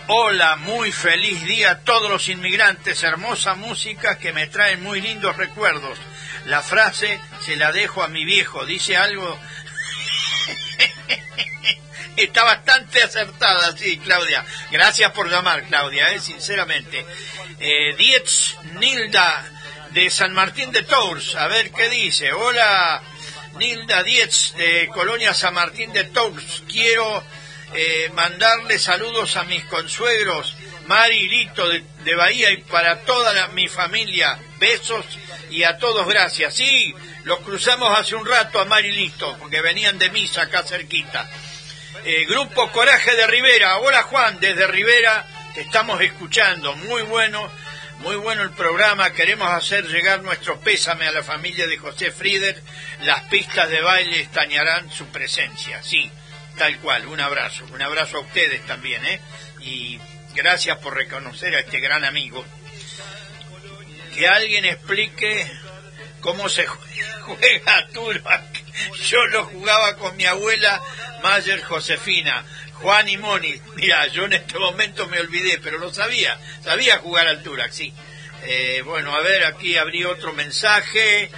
Hola, 0.08 0.56
muy 0.56 0.92
feliz 0.92 1.42
día 1.44 1.72
a 1.72 1.80
todos 1.80 2.08
los 2.08 2.28
inmigrantes, 2.28 3.02
hermosa 3.02 3.54
música 3.54 4.18
que 4.18 4.32
me 4.32 4.46
trae 4.46 4.76
muy 4.76 5.00
lindos 5.00 5.36
recuerdos. 5.36 5.98
La 6.46 6.62
frase 6.62 7.20
se 7.40 7.56
la 7.56 7.72
dejo 7.72 8.04
a 8.04 8.08
mi 8.08 8.24
viejo, 8.24 8.64
dice 8.64 8.96
algo 8.96 9.36
está 12.24 12.44
bastante 12.44 13.02
acertada, 13.02 13.76
sí, 13.76 13.98
Claudia. 13.98 14.44
Gracias 14.70 15.12
por 15.12 15.30
llamar, 15.30 15.64
Claudia, 15.64 16.12
eh, 16.12 16.20
sinceramente. 16.20 17.04
Eh, 17.60 17.94
Dietz 17.96 18.56
Nilda 18.78 19.44
de 19.90 20.10
San 20.10 20.32
Martín 20.32 20.72
de 20.72 20.82
Tours, 20.82 21.36
a 21.36 21.46
ver 21.48 21.70
qué 21.70 21.88
dice. 21.88 22.32
Hola, 22.32 23.02
Nilda 23.58 24.02
Dietz 24.02 24.54
de 24.56 24.88
Colonia 24.92 25.32
San 25.32 25.54
Martín 25.54 25.92
de 25.92 26.04
Tours. 26.04 26.62
Quiero 26.68 27.24
eh, 27.72 28.10
mandarle 28.14 28.78
saludos 28.78 29.36
a 29.36 29.44
mis 29.44 29.64
consuegros, 29.64 30.54
Mari 30.86 31.28
Lito 31.28 31.68
de, 31.68 32.14
Bahía 32.14 32.50
y 32.50 32.58
para 32.58 33.00
toda 33.00 33.48
mi 33.48 33.68
familia. 33.68 34.38
Besos 34.58 35.04
y 35.50 35.62
a 35.64 35.76
todos 35.78 36.06
gracias. 36.06 36.54
Sí, 36.54 36.94
los 37.24 37.40
cruzamos 37.40 37.98
hace 37.98 38.14
un 38.14 38.26
rato 38.26 38.60
a 38.60 38.64
Mari 38.64 38.92
Lito, 38.92 39.36
porque 39.38 39.60
venían 39.60 39.98
de 39.98 40.10
misa 40.10 40.42
acá 40.42 40.62
cerquita. 40.62 41.28
Eh, 42.08 42.24
Grupo 42.26 42.70
Coraje 42.70 43.16
de 43.16 43.26
Rivera. 43.26 43.78
Hola 43.78 44.04
Juan, 44.04 44.38
desde 44.38 44.64
Rivera 44.68 45.26
te 45.56 45.62
estamos 45.62 46.00
escuchando. 46.00 46.76
Muy 46.76 47.02
bueno, 47.02 47.50
muy 47.98 48.14
bueno 48.14 48.42
el 48.42 48.52
programa. 48.52 49.12
Queremos 49.12 49.48
hacer 49.48 49.88
llegar 49.88 50.22
nuestro 50.22 50.60
pésame 50.60 51.08
a 51.08 51.10
la 51.10 51.24
familia 51.24 51.66
de 51.66 51.76
José 51.78 52.12
Frieder. 52.12 52.62
Las 53.00 53.22
pistas 53.22 53.68
de 53.70 53.80
baile 53.80 54.20
estañarán 54.20 54.88
su 54.88 55.06
presencia. 55.06 55.82
Sí, 55.82 56.08
tal 56.56 56.78
cual. 56.78 57.08
Un 57.08 57.20
abrazo. 57.20 57.64
Un 57.72 57.82
abrazo 57.82 58.18
a 58.18 58.20
ustedes 58.20 58.64
también, 58.66 59.04
¿eh? 59.04 59.20
Y 59.62 59.98
gracias 60.32 60.78
por 60.78 60.94
reconocer 60.94 61.56
a 61.56 61.58
este 61.58 61.80
gran 61.80 62.04
amigo. 62.04 62.44
Que 64.14 64.28
alguien 64.28 64.64
explique 64.64 65.50
cómo 66.20 66.48
se 66.48 66.66
juega 67.22 67.88
Turbac. 67.92 68.55
Yo 69.08 69.24
lo 69.26 69.44
jugaba 69.46 69.96
con 69.96 70.16
mi 70.16 70.24
abuela 70.24 70.80
Mayer 71.22 71.62
Josefina, 71.62 72.44
Juan 72.74 73.08
y 73.08 73.16
Moni. 73.16 73.54
Mira, 73.74 74.06
yo 74.08 74.24
en 74.24 74.34
este 74.34 74.58
momento 74.58 75.06
me 75.08 75.20
olvidé, 75.20 75.58
pero 75.62 75.78
lo 75.78 75.92
sabía. 75.92 76.38
Sabía 76.62 76.98
jugar 76.98 77.26
al 77.26 77.42
Turac, 77.42 77.72
sí. 77.72 77.92
Eh, 78.42 78.82
bueno, 78.84 79.14
a 79.14 79.20
ver, 79.20 79.44
aquí 79.44 79.76
abrí 79.76 80.04
otro 80.04 80.32
mensaje. 80.32 81.30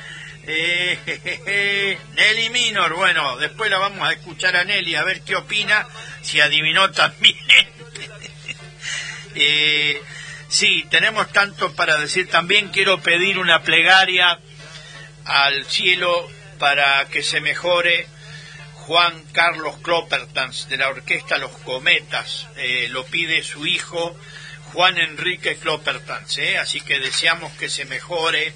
Eh. 0.46 1.98
Nelly 2.14 2.50
Minor, 2.50 2.94
bueno, 2.94 3.36
después 3.38 3.70
la 3.70 3.78
vamos 3.78 4.08
a 4.08 4.12
escuchar 4.12 4.56
a 4.56 4.64
Nelly, 4.64 4.94
a 4.94 5.04
ver 5.04 5.20
qué 5.22 5.36
opina, 5.36 5.86
si 6.22 6.40
adivinó 6.40 6.90
también. 6.90 7.36
Eh, 9.40 10.02
sí, 10.48 10.84
tenemos 10.90 11.30
tanto 11.30 11.72
para 11.74 11.96
decir. 11.98 12.28
También 12.28 12.70
quiero 12.70 13.00
pedir 13.00 13.38
una 13.38 13.62
plegaria 13.62 14.40
al 15.24 15.64
cielo 15.66 16.28
para 16.58 17.06
que 17.08 17.22
se 17.22 17.40
mejore 17.40 18.06
Juan 18.74 19.22
Carlos 19.32 19.76
Cloppertans 19.82 20.68
de 20.68 20.76
la 20.76 20.88
orquesta 20.88 21.38
Los 21.38 21.52
Cometas. 21.58 22.46
Eh, 22.56 22.88
lo 22.90 23.04
pide 23.06 23.42
su 23.42 23.66
hijo 23.66 24.16
Juan 24.72 24.98
Enrique 24.98 25.56
Cloppertans. 25.56 26.38
¿eh? 26.38 26.58
Así 26.58 26.80
que 26.80 26.98
deseamos 26.98 27.52
que 27.54 27.68
se 27.68 27.84
mejore. 27.84 28.52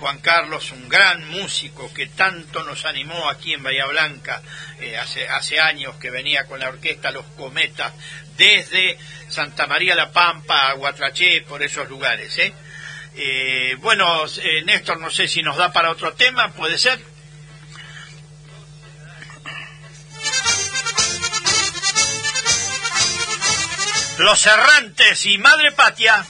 Juan 0.00 0.18
Carlos, 0.18 0.72
un 0.72 0.90
gran 0.90 1.26
músico 1.28 1.92
que 1.94 2.06
tanto 2.06 2.62
nos 2.64 2.84
animó 2.84 3.30
aquí 3.30 3.54
en 3.54 3.62
Bahía 3.62 3.86
Blanca 3.86 4.42
eh, 4.78 4.98
hace, 4.98 5.26
hace 5.26 5.58
años 5.58 5.96
que 5.96 6.10
venía 6.10 6.44
con 6.44 6.60
la 6.60 6.68
orquesta 6.68 7.10
Los 7.10 7.24
Cometas 7.38 7.94
desde 8.36 8.98
Santa 9.28 9.66
María 9.66 9.94
la 9.94 10.12
Pampa 10.12 10.68
a 10.68 10.74
Guatraché, 10.74 11.42
por 11.42 11.62
esos 11.62 11.88
lugares. 11.88 12.36
¿eh? 12.38 12.52
Eh, 13.16 13.76
bueno, 13.78 14.24
eh, 14.26 14.62
Néstor, 14.64 15.00
no 15.00 15.10
sé 15.10 15.26
si 15.26 15.42
nos 15.42 15.56
da 15.56 15.72
para 15.72 15.90
otro 15.90 16.12
tema, 16.14 16.52
puede 16.52 16.78
ser. 16.78 17.00
Los 24.18 24.46
errantes 24.46 25.26
y 25.26 25.36
Madre 25.38 25.72
Patria. 25.72 26.24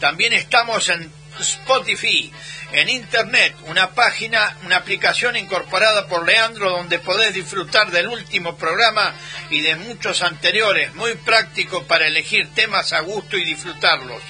También 0.00 0.34
estamos 0.34 0.88
en 0.88 1.12
Spotify, 1.40 2.32
en 2.72 2.88
internet, 2.88 3.54
una 3.66 3.90
página, 3.90 4.56
una 4.64 4.76
aplicación 4.76 5.36
incorporada 5.36 6.06
por 6.06 6.26
Leandro 6.26 6.70
donde 6.70 6.98
podés 6.98 7.34
disfrutar 7.34 7.90
del 7.90 8.08
último 8.08 8.56
programa 8.56 9.14
y 9.50 9.60
de 9.60 9.76
muchos 9.76 10.22
anteriores, 10.22 10.94
muy 10.94 11.14
práctico 11.14 11.84
para 11.84 12.06
elegir 12.06 12.48
temas 12.54 12.92
a 12.92 13.00
gusto 13.00 13.36
y 13.36 13.44
disfrutarlos. 13.44 14.22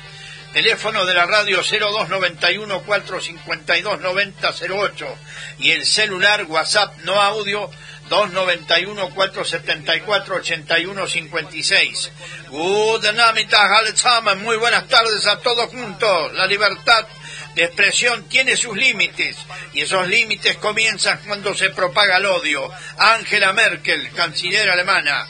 Teléfono 0.53 1.05
de 1.05 1.15
la 1.15 1.27
radio 1.27 1.63
0291 1.63 2.83
452 2.83 4.01
9008 4.01 5.19
y 5.59 5.73
el 5.73 5.85
celular 5.85 6.45
WhatsApp 6.45 6.97
no 7.05 7.21
audio 7.21 7.71
291 8.09 9.11
474 9.11 10.37
8156. 10.37 12.13
Good 12.51 13.05
Nachmittag, 13.13 13.73
allesamen. 13.73 14.43
Muy 14.43 14.57
buenas 14.57 14.87
tardes 14.89 15.27
a 15.27 15.39
todos 15.41 15.71
juntos. 15.71 16.33
La 16.35 16.47
libertad 16.47 17.07
de 17.55 17.65
expresión 17.65 18.29
tiene 18.29 18.57
sus 18.57 18.77
límites 18.77 19.37
y 19.73 19.81
esos 19.81 20.07
límites 20.07 20.57
comienzan 20.59 21.21
cuando 21.27 21.55
se 21.55 21.71
propaga 21.71 22.19
el 22.19 22.27
odio. 22.27 22.71
Angela 22.99 23.53
Merkel, 23.53 24.11
canciller 24.13 24.71
alemana. 24.71 25.27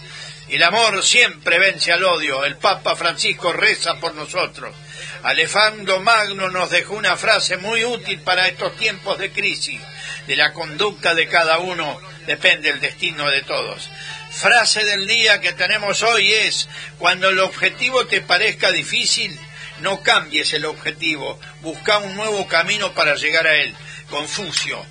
El 0.49 0.63
amor 0.63 1.03
siempre 1.03 1.59
vence 1.59 1.93
al 1.93 2.05
odio. 2.05 2.45
El 2.45 2.57
Papa 2.57 2.95
Francisco 2.95 3.53
reza 3.53 3.95
por 3.99 4.15
nosotros. 4.15 4.75
Alejandro 5.23 6.01
Magno 6.01 6.51
nos 6.51 6.71
dejó 6.71 6.95
una 6.95 7.17
frase 7.17 7.57
muy 7.57 7.85
útil 7.85 8.21
para 8.21 8.47
estos 8.47 8.77
tiempos 8.77 9.19
de 9.19 9.33
crisis. 9.33 9.81
De 10.27 10.37
la 10.37 10.53
conducta 10.53 11.15
de 11.15 11.29
cada 11.29 11.59
uno 11.59 12.01
depende 12.27 12.71
el 12.71 12.81
destino 12.81 13.29
de 13.29 13.43
todos. 13.43 13.89
Frase 14.31 14.85
del 14.85 15.07
día 15.07 15.41
que 15.41 15.53
tenemos 15.53 16.03
hoy 16.03 16.33
es, 16.33 16.69
cuando 16.99 17.29
el 17.29 17.39
objetivo 17.39 18.07
te 18.07 18.21
parezca 18.21 18.71
difícil, 18.71 19.39
no 19.81 20.03
cambies 20.03 20.53
el 20.53 20.65
objetivo, 20.65 21.39
busca 21.61 21.99
un 21.99 22.17
nuevo 22.17 22.47
camino 22.49 22.93
para 22.93 23.15
llegar 23.15 23.47
a 23.47 23.55
él. 23.57 23.75
Confucio. 24.11 24.85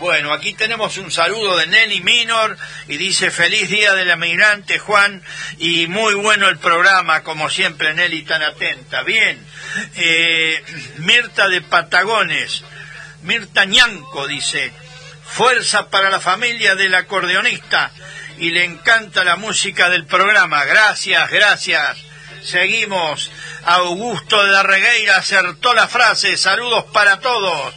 Bueno, 0.00 0.32
aquí 0.32 0.54
tenemos 0.54 0.96
un 0.96 1.10
saludo 1.12 1.58
de 1.58 1.66
Nelly 1.66 2.00
Minor 2.00 2.56
y 2.88 2.96
dice 2.96 3.30
feliz 3.30 3.68
día 3.68 3.92
del 3.92 4.08
emigrante 4.08 4.78
Juan 4.78 5.22
y 5.58 5.88
muy 5.88 6.14
bueno 6.14 6.48
el 6.48 6.58
programa, 6.58 7.22
como 7.22 7.50
siempre 7.50 7.92
Nelly 7.92 8.22
tan 8.22 8.42
atenta. 8.42 9.02
Bien, 9.02 9.38
eh, 9.96 10.64
Mirta 10.96 11.48
de 11.48 11.60
Patagones, 11.60 12.64
Mirta 13.22 13.64
Ñanco 13.64 14.26
dice, 14.26 14.72
fuerza 15.24 15.90
para 15.90 16.10
la 16.10 16.20
familia 16.20 16.74
del 16.74 16.94
acordeonista 16.94 17.92
y 18.38 18.50
le 18.50 18.64
encanta 18.64 19.24
la 19.24 19.36
música 19.36 19.90
del 19.90 20.06
programa. 20.06 20.64
Gracias, 20.64 21.30
gracias. 21.30 21.98
Seguimos. 22.42 23.30
Augusto 23.64 24.42
de 24.42 24.50
la 24.50 24.62
Regueira 24.62 25.16
acertó 25.16 25.74
la 25.74 25.86
frase. 25.86 26.36
Saludos 26.36 26.86
para 26.92 27.20
todos. 27.20 27.74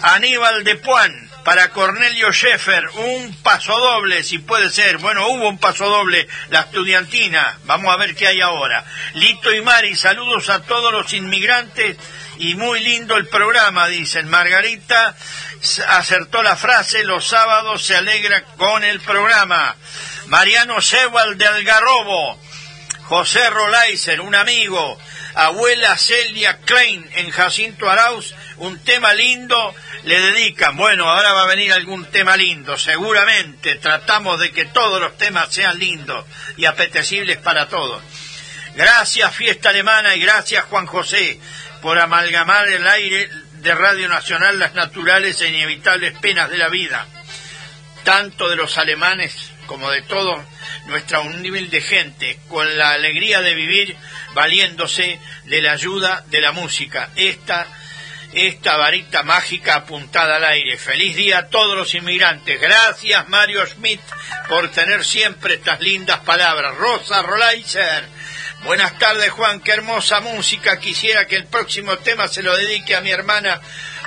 Aníbal 0.00 0.64
de 0.64 0.76
Puan, 0.76 1.25
para 1.46 1.70
Cornelio 1.70 2.32
Scheffer, 2.32 2.88
un 2.88 3.32
paso 3.40 3.78
doble, 3.78 4.24
si 4.24 4.40
puede 4.40 4.68
ser. 4.68 4.98
Bueno, 4.98 5.28
hubo 5.28 5.48
un 5.48 5.58
paso 5.58 5.88
doble, 5.88 6.26
la 6.50 6.62
estudiantina. 6.62 7.56
Vamos 7.66 7.94
a 7.94 7.96
ver 7.96 8.16
qué 8.16 8.26
hay 8.26 8.40
ahora. 8.40 8.84
Lito 9.14 9.54
y 9.54 9.62
Mari, 9.62 9.94
saludos 9.94 10.50
a 10.50 10.62
todos 10.62 10.90
los 10.92 11.12
inmigrantes 11.12 11.96
y 12.38 12.56
muy 12.56 12.80
lindo 12.80 13.16
el 13.16 13.28
programa, 13.28 13.86
dicen. 13.86 14.28
Margarita 14.28 15.14
acertó 15.90 16.42
la 16.42 16.56
frase, 16.56 17.04
los 17.04 17.28
sábados 17.28 17.84
se 17.84 17.94
alegra 17.94 18.42
con 18.56 18.82
el 18.82 18.98
programa. 18.98 19.76
Mariano 20.26 20.80
Sebal 20.80 21.38
de 21.38 21.46
Algarrobo, 21.46 22.40
José 23.08 23.48
Rolaiser, 23.50 24.20
un 24.20 24.34
amigo, 24.34 24.98
abuela 25.34 25.96
Celia 25.96 26.58
Klein 26.58 27.08
en 27.14 27.30
Jacinto 27.30 27.88
Arauz, 27.88 28.34
un 28.56 28.80
tema 28.80 29.14
lindo, 29.14 29.74
le 30.02 30.20
dedican. 30.20 30.76
Bueno, 30.76 31.08
ahora 31.08 31.32
va 31.32 31.42
a 31.42 31.46
venir 31.46 31.72
algún 31.72 32.04
tema 32.06 32.36
lindo, 32.36 32.76
seguramente. 32.76 33.76
Tratamos 33.76 34.40
de 34.40 34.50
que 34.50 34.64
todos 34.64 35.00
los 35.00 35.16
temas 35.16 35.54
sean 35.54 35.78
lindos 35.78 36.26
y 36.56 36.64
apetecibles 36.64 37.36
para 37.36 37.68
todos. 37.68 38.02
Gracias 38.74 39.34
Fiesta 39.36 39.68
Alemana 39.68 40.16
y 40.16 40.20
gracias 40.20 40.64
Juan 40.64 40.86
José 40.86 41.38
por 41.80 42.00
amalgamar 42.00 42.66
el 42.66 42.86
aire 42.88 43.30
de 43.52 43.74
Radio 43.74 44.08
Nacional 44.08 44.58
las 44.58 44.74
naturales 44.74 45.40
e 45.40 45.48
inevitables 45.48 46.18
penas 46.18 46.50
de 46.50 46.58
la 46.58 46.68
vida, 46.68 47.06
tanto 48.02 48.48
de 48.48 48.56
los 48.56 48.76
alemanes 48.78 49.52
como 49.66 49.90
de 49.90 50.02
todo 50.02 50.44
nuestra 50.86 51.20
humilde 51.20 51.80
gente, 51.80 52.38
con 52.48 52.76
la 52.76 52.92
alegría 52.92 53.40
de 53.40 53.54
vivir 53.54 53.96
valiéndose 54.34 55.20
de 55.44 55.62
la 55.62 55.72
ayuda 55.72 56.24
de 56.28 56.40
la 56.40 56.52
música. 56.52 57.10
Esta, 57.16 57.66
esta 58.32 58.76
varita 58.76 59.22
mágica 59.22 59.76
apuntada 59.76 60.36
al 60.36 60.44
aire. 60.44 60.76
Feliz 60.76 61.16
día 61.16 61.38
a 61.38 61.48
todos 61.48 61.76
los 61.76 61.94
inmigrantes. 61.94 62.60
Gracias 62.60 63.28
Mario 63.28 63.66
Schmidt 63.66 64.00
por 64.48 64.70
tener 64.70 65.04
siempre 65.04 65.54
estas 65.54 65.80
lindas 65.80 66.20
palabras. 66.20 66.76
Rosa 66.76 67.22
Rolaiser. 67.22 68.04
Buenas 68.64 68.98
tardes 68.98 69.30
Juan, 69.30 69.60
qué 69.60 69.72
hermosa 69.72 70.20
música. 70.20 70.78
Quisiera 70.78 71.26
que 71.26 71.36
el 71.36 71.46
próximo 71.46 71.98
tema 71.98 72.26
se 72.26 72.42
lo 72.42 72.56
dedique 72.56 72.96
a 72.96 73.00
mi 73.00 73.10
hermana 73.10 73.60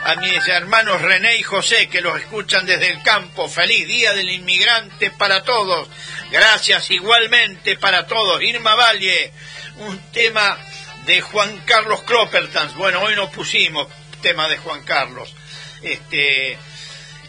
a 0.04 0.16
mis 0.16 0.48
hermanos 0.48 1.02
René 1.02 1.38
y 1.38 1.44
José 1.44 1.90
que 1.90 2.02
los 2.02 2.20
escuchan 2.20 2.66
desde 2.66 2.92
el 2.92 3.02
campo. 3.04 3.48
Feliz 3.50 3.88
Día 3.88 4.14
del 4.14 4.30
Inmigrante 4.30 5.12
para 5.12 5.44
todos. 5.44 5.88
Gracias 6.32 6.92
igualmente 6.92 7.78
para 7.78 8.08
todos. 8.08 8.42
Irma 8.42 8.76
Valle, 8.76 9.32
un 9.78 10.00
tema 10.12 10.58
de 11.06 11.22
Juan 11.22 11.62
Carlos 11.66 12.04
Croppertans. 12.04 12.76
Bueno, 12.76 13.02
hoy 13.02 13.16
nos 13.16 13.30
pusimos 13.30 13.88
tema 14.22 14.48
de 14.48 14.58
Juan 14.58 14.84
Carlos. 14.84 15.34
Este, 15.82 16.58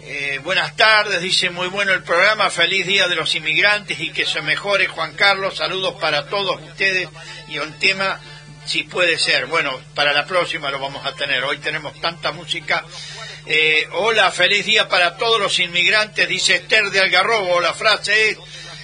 eh, 0.02 0.40
buenas 0.42 0.76
tardes, 0.76 1.20
dice 1.20 1.50
muy 1.50 1.68
bueno 1.68 1.92
el 1.92 2.02
programa, 2.02 2.50
feliz 2.50 2.86
día 2.86 3.06
de 3.06 3.16
los 3.16 3.34
inmigrantes 3.34 4.00
y 4.00 4.10
que 4.10 4.26
se 4.26 4.42
mejore 4.42 4.88
Juan 4.88 5.14
Carlos, 5.14 5.56
saludos 5.56 5.94
para 6.00 6.26
todos 6.26 6.60
ustedes 6.62 7.08
y 7.48 7.58
un 7.58 7.72
tema 7.78 8.20
si 8.66 8.84
puede 8.84 9.18
ser. 9.18 9.46
Bueno, 9.46 9.78
para 9.94 10.12
la 10.12 10.26
próxima 10.26 10.70
lo 10.70 10.78
vamos 10.78 11.04
a 11.06 11.14
tener. 11.14 11.42
Hoy 11.44 11.58
tenemos 11.58 11.98
tanta 12.00 12.32
música. 12.32 12.84
Eh, 13.46 13.88
hola, 13.92 14.30
feliz 14.30 14.66
día 14.66 14.88
para 14.88 15.16
todos 15.16 15.40
los 15.40 15.58
inmigrantes, 15.58 16.28
dice 16.28 16.56
Esther 16.56 16.90
de 16.90 17.00
Algarrobo. 17.00 17.60
La 17.60 17.74
frase 17.74 18.30
es, 18.30 18.38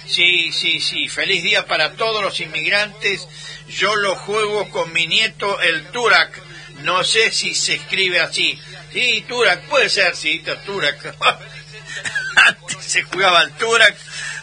Sí, 0.07 0.51
sí, 0.53 0.79
sí. 0.79 1.09
Feliz 1.09 1.43
día 1.43 1.65
para 1.65 1.91
todos 1.93 2.23
los 2.23 2.39
inmigrantes. 2.39 3.27
Yo 3.67 3.95
lo 3.95 4.15
juego 4.15 4.69
con 4.69 4.91
mi 4.93 5.05
nieto 5.05 5.59
el 5.61 5.85
Turak. 5.87 6.41
No 6.83 7.03
sé 7.03 7.31
si 7.31 7.53
se 7.53 7.75
escribe 7.75 8.19
así. 8.21 8.57
Sí, 8.93 9.25
Turak, 9.27 9.63
puede 9.63 9.89
ser, 9.89 10.15
sí, 10.15 10.43
Turak. 10.65 11.15
Antes 12.35 12.77
se 12.85 13.03
jugaba 13.03 13.41
el 13.41 13.51
Turak, 13.53 13.97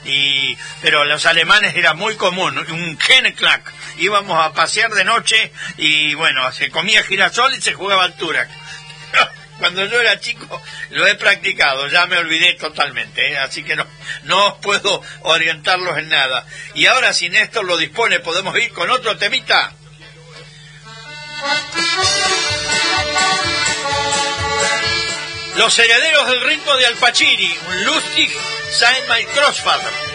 y, 0.05 0.57
pero 0.83 1.05
los 1.05 1.25
alemanes 1.27 1.75
era 1.77 1.95
muy 1.95 2.17
común, 2.17 2.59
un 2.59 2.97
Kenneklack. 2.99 3.73
Íbamos 3.99 4.39
a 4.45 4.53
pasear 4.53 4.93
de 4.93 5.05
noche 5.05 5.53
y 5.77 6.15
bueno, 6.15 6.51
se 6.53 6.71
comía 6.71 7.03
girasol 7.03 7.55
y 7.55 7.61
se 7.61 7.75
jugaba 7.75 8.05
al 8.05 8.17
Turak. 8.17 8.49
Cuando 9.59 9.87
yo 9.87 10.01
era 10.01 10.19
chico 10.19 10.61
lo 10.91 11.07
he 11.07 11.15
practicado, 11.15 11.89
ya 11.89 12.07
me 12.07 12.19
olvidé 12.19 12.55
totalmente, 12.55 13.33
¿eh? 13.33 13.39
así 13.39 13.63
que 13.63 13.77
no, 13.77 13.87
no 14.25 14.61
puedo 14.61 15.03
orientarlos 15.23 15.97
en 15.99 16.09
nada. 16.09 16.47
Y 16.75 16.87
ahora 16.87 17.13
si 17.13 17.29
Néstor 17.29 17.65
lo 17.65 17.77
dispone, 17.77 18.21
podemos 18.21 18.57
ir 18.59 18.73
con 18.73 18.91
otro 18.91 19.17
temita. 19.17 19.73
Los 25.57 25.79
herederos 25.79 26.29
del 26.29 26.41
ritmo 26.41 26.77
de 26.77 26.87
Alpachiri, 26.87 27.57
Lustig 27.85 28.31
Saint 28.71 29.09
My 29.09 29.25
Crossfather. 29.27 30.14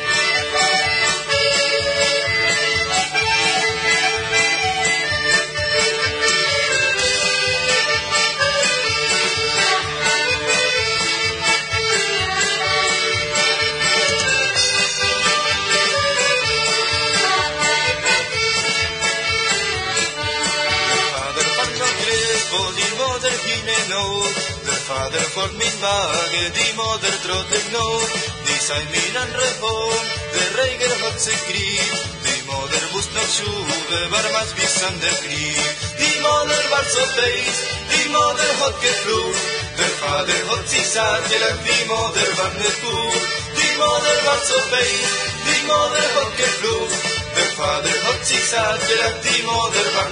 Fader 24.89 25.25
fort 25.33 25.53
min 25.53 25.75
vage, 25.81 26.41
die 26.57 26.73
moder 26.77 27.15
trotter 27.23 27.63
nå. 27.73 27.85
De 28.45 28.55
sei 28.65 28.83
min 28.93 29.17
andre 29.21 29.47
hånd, 29.61 30.07
det 30.33 30.45
reiger 30.57 30.93
hatt 31.01 31.19
seg 31.23 31.39
krig. 31.47 31.91
De 32.25 32.35
moder 32.49 32.85
bust 32.93 33.13
nok 33.17 33.29
sjuve, 33.35 33.99
varmas 34.13 34.53
visande 34.59 35.11
krig. 35.23 35.61
De 36.01 36.09
moder 36.25 36.69
var 36.73 36.85
så 36.93 37.05
feis, 37.17 37.63
de 37.91 38.01
moder 38.15 38.53
hatt 38.61 38.79
geflor. 38.85 39.41
Der 39.81 39.93
fader 40.01 40.45
hatt 40.51 40.69
si 40.73 40.85
sakelak, 40.93 41.59
de 41.69 41.77
moder 41.93 42.31
var 42.41 42.53
nedbor. 42.61 43.19
De 43.59 43.67
moder 43.81 44.23
var 44.29 44.41
så 44.51 44.63
feis, 44.71 45.17
de 45.47 45.59
moder 45.69 46.09
hatt 46.17 46.33
geflor. 46.41 46.97
Der 47.35 47.53
fader 47.57 48.01
hatt 48.07 48.25
si 48.31 48.41
sakelak, 48.53 49.21
de 49.29 49.37
moder 49.49 49.93
var 49.97 50.09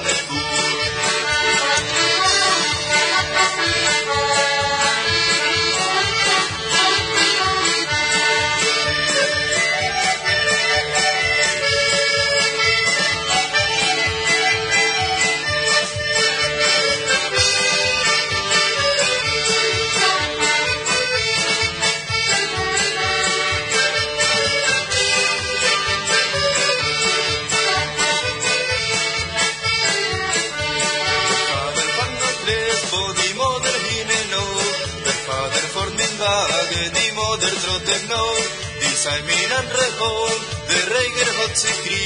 nedbor. 37.40 38.68
sei 38.98 39.22
minan 39.30 39.68
rehon, 39.78 40.38
de 40.70 40.78
reiger 40.94 41.30
hot 41.38 41.54
se 41.62 41.72
kri, 41.84 42.06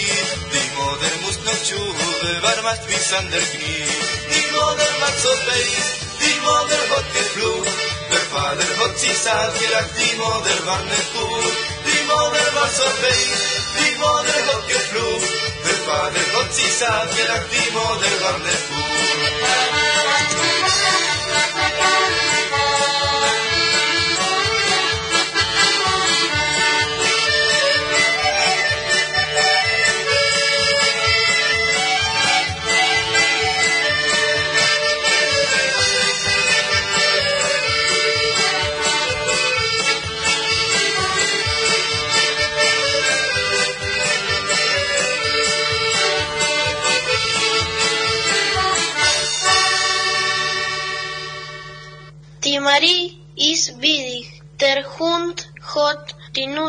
di 0.51 0.63
moder 0.77 1.15
mus 1.21 1.38
no 1.45 1.53
chuve, 1.67 2.34
var 2.43 2.59
mast 2.65 2.84
vis 2.89 3.11
ander 3.19 3.45
kri, 3.53 3.75
di 4.32 4.41
moder 4.55 4.93
mat 5.01 5.15
so 5.23 5.34
beis, 5.47 5.88
di 6.21 6.32
moder 6.45 6.84
hot 6.91 7.07
ke 7.13 7.23
flu, 7.34 7.51
der 8.11 8.25
fader 8.32 8.71
hot 8.79 8.93
si 9.03 9.13
sat, 9.23 9.53
ke 9.59 9.82
di 9.97 10.09
moder 10.21 10.59
var 10.67 10.84
ne 10.89 10.99
fu, 11.11 11.25
di 11.86 11.97
moder 12.09 12.49
mat 12.57 12.71
so 12.79 12.89
beis, 13.03 13.45
di 13.77 13.88
moder 14.01 14.41
hot 14.49 14.63
ke 14.73 14.79
flu, 14.89 15.07
der 15.63 15.79
fader 15.88 16.27
hot 16.36 16.49
si 16.59 16.67
sat, 16.79 17.07
ke 17.15 17.39
di 17.55 17.63
moder 17.77 18.15
var 18.25 18.38
ne 18.45 18.55
fu. 18.65 18.79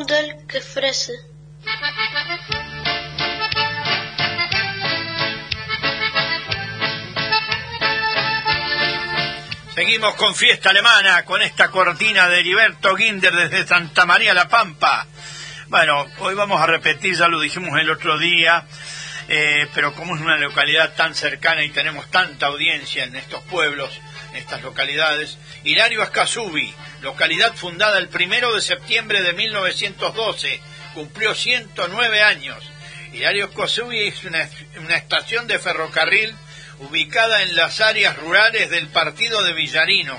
Nudel 0.03 0.35
gefressen. 0.49 1.15
Seguimos 9.77 10.15
con 10.17 10.35
fiesta 10.35 10.71
alemana, 10.71 11.25
con 11.25 11.41
esta 11.41 11.71
cortina 11.71 12.29
de 12.29 12.41
Heriberto 12.41 12.97
Ginder 12.97 13.33
desde 13.33 13.65
Santa 13.65 14.05
María 14.05 14.35
La 14.35 14.49
Pampa. 14.49 15.07
Bueno, 15.69 16.09
hoy 16.19 16.35
vamos 16.35 16.61
a 16.61 16.67
repetir, 16.67 17.15
ya 17.15 17.29
lo 17.29 17.39
dijimos 17.39 17.79
el 17.79 17.89
otro 17.89 18.19
día, 18.19 18.67
eh, 19.29 19.69
pero 19.73 19.95
como 19.95 20.17
es 20.17 20.21
una 20.21 20.37
localidad 20.37 20.95
tan 20.97 21.15
cercana 21.15 21.63
y 21.63 21.71
tenemos 21.71 22.11
tanta 22.11 22.47
audiencia 22.47 23.05
en 23.05 23.15
estos 23.15 23.41
pueblos, 23.45 24.01
en 24.31 24.39
estas 24.39 24.63
localidades, 24.63 25.39
Hilario 25.63 26.03
Ascasubi, 26.03 26.75
localidad 27.03 27.55
fundada 27.55 27.99
el 27.99 28.09
primero 28.09 28.55
de 28.55 28.61
septiembre 28.61 29.23
de 29.23 29.33
1912, 29.33 30.61
cumplió 30.95 31.35
109 31.35 32.23
años. 32.23 32.59
Hilario 33.13 33.47
Ascasubi 33.47 34.09
es 34.09 34.25
una, 34.25 34.49
una 34.79 34.97
estación 34.97 35.47
de 35.47 35.59
ferrocarril 35.59 36.35
ubicada 36.79 37.43
en 37.43 37.55
las 37.57 37.81
áreas 37.81 38.17
rurales 38.17 38.71
del 38.71 38.89
partido 38.89 39.43
de 39.43 39.53
Villarino, 39.53 40.19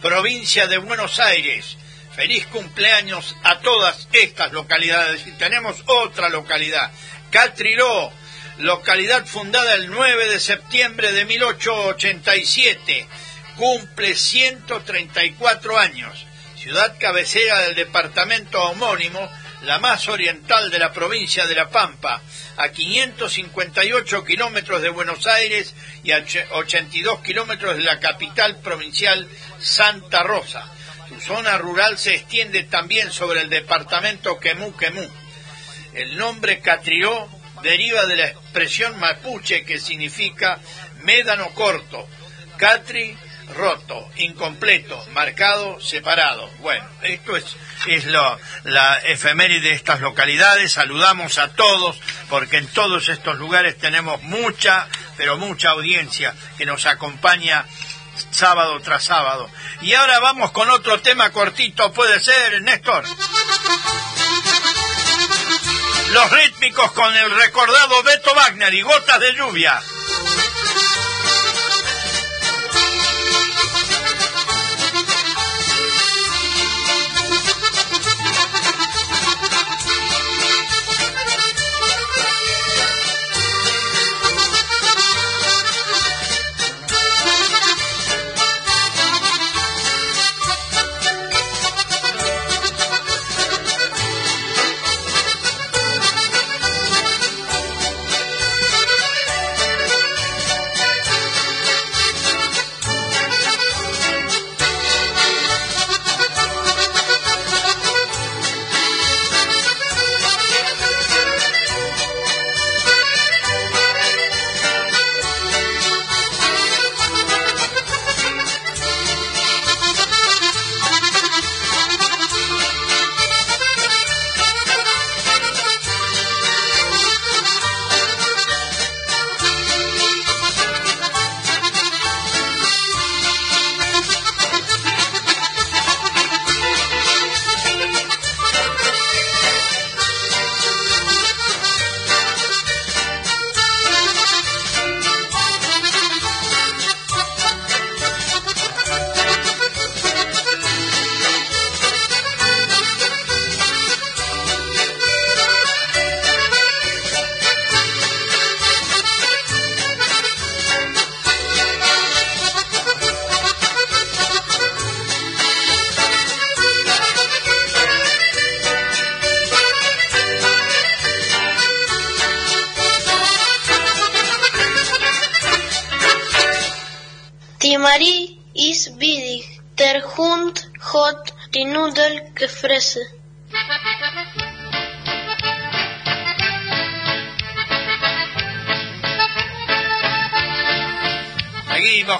provincia 0.00 0.66
de 0.66 0.78
Buenos 0.78 1.18
Aires. 1.18 1.76
Feliz 2.14 2.46
cumpleaños 2.46 3.36
a 3.44 3.60
todas 3.60 4.08
estas 4.12 4.52
localidades. 4.52 5.26
Y 5.26 5.32
tenemos 5.32 5.82
otra 5.86 6.28
localidad, 6.28 6.90
Catriló, 7.30 8.12
localidad 8.58 9.24
fundada 9.26 9.74
el 9.74 9.90
9 9.90 10.28
de 10.28 10.40
septiembre 10.40 11.12
de 11.12 11.24
1887 11.24 13.08
cumple 13.60 14.16
134 14.16 15.78
años, 15.78 16.24
ciudad 16.56 16.96
cabecera 16.98 17.58
del 17.58 17.74
departamento 17.74 18.58
homónimo, 18.58 19.20
la 19.64 19.78
más 19.78 20.08
oriental 20.08 20.70
de 20.70 20.78
la 20.78 20.94
provincia 20.94 21.46
de 21.46 21.54
La 21.54 21.68
Pampa, 21.68 22.22
a 22.56 22.68
558 22.70 24.24
kilómetros 24.24 24.80
de 24.80 24.88
Buenos 24.88 25.26
Aires 25.26 25.74
y 26.02 26.12
a 26.12 26.24
82 26.52 27.20
kilómetros 27.20 27.76
de 27.76 27.82
la 27.82 28.00
capital 28.00 28.60
provincial 28.60 29.28
Santa 29.58 30.22
Rosa. 30.22 30.64
Su 31.10 31.20
zona 31.20 31.58
rural 31.58 31.98
se 31.98 32.14
extiende 32.14 32.62
también 32.62 33.12
sobre 33.12 33.42
el 33.42 33.50
departamento 33.50 34.40
Quemú 34.40 34.74
Quemú. 34.74 35.06
El 35.92 36.16
nombre 36.16 36.60
Catrió 36.60 37.28
deriva 37.62 38.06
de 38.06 38.16
la 38.16 38.26
expresión 38.28 38.98
mapuche 38.98 39.66
que 39.66 39.78
significa 39.78 40.58
médano 41.02 41.50
corto. 41.52 42.08
Catri 42.56 43.18
roto, 43.54 44.08
incompleto, 44.16 45.02
marcado, 45.12 45.80
separado. 45.80 46.48
Bueno, 46.60 46.84
esto 47.02 47.36
es, 47.36 47.44
es 47.86 48.06
lo, 48.06 48.38
la 48.64 48.98
efeméride 48.98 49.70
de 49.70 49.74
estas 49.74 50.00
localidades. 50.00 50.72
Saludamos 50.72 51.38
a 51.38 51.48
todos, 51.48 52.00
porque 52.28 52.58
en 52.58 52.66
todos 52.68 53.08
estos 53.08 53.38
lugares 53.38 53.78
tenemos 53.78 54.22
mucha, 54.22 54.88
pero 55.16 55.36
mucha 55.36 55.70
audiencia 55.70 56.34
que 56.56 56.66
nos 56.66 56.86
acompaña 56.86 57.66
sábado 58.30 58.80
tras 58.80 59.04
sábado. 59.04 59.48
Y 59.82 59.94
ahora 59.94 60.18
vamos 60.20 60.52
con 60.52 60.68
otro 60.70 61.00
tema 61.00 61.30
cortito, 61.30 61.92
puede 61.92 62.20
ser, 62.20 62.60
Néstor. 62.62 63.04
Los 66.10 66.30
rítmicos 66.32 66.90
con 66.92 67.14
el 67.14 67.30
recordado 67.36 68.02
Beto 68.02 68.34
Wagner 68.34 68.74
y 68.74 68.82
Gotas 68.82 69.20
de 69.20 69.34
Lluvia. 69.34 69.80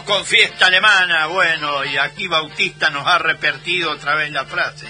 Con 0.05 0.27
fiesta 0.27 0.67
alemana, 0.67 1.27
bueno, 1.27 1.85
y 1.85 1.97
aquí 1.97 2.27
Bautista 2.27 2.91
nos 2.91 3.07
ha 3.07 3.19
repetido 3.19 3.93
otra 3.93 4.17
vez 4.17 4.33
la 4.33 4.45
frase. 4.45 4.89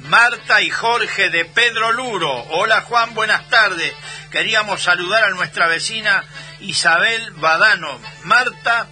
Marta 0.00 0.62
y 0.62 0.70
Jorge 0.70 1.28
de 1.28 1.44
Pedro 1.44 1.92
Luro. 1.92 2.32
Hola 2.32 2.80
Juan, 2.80 3.12
buenas 3.12 3.46
tardes. 3.50 3.92
Queríamos 4.30 4.82
saludar 4.82 5.24
a 5.24 5.30
nuestra 5.30 5.68
vecina 5.68 6.24
Isabel 6.60 7.32
Badano. 7.32 8.00
Marta, 8.22 8.86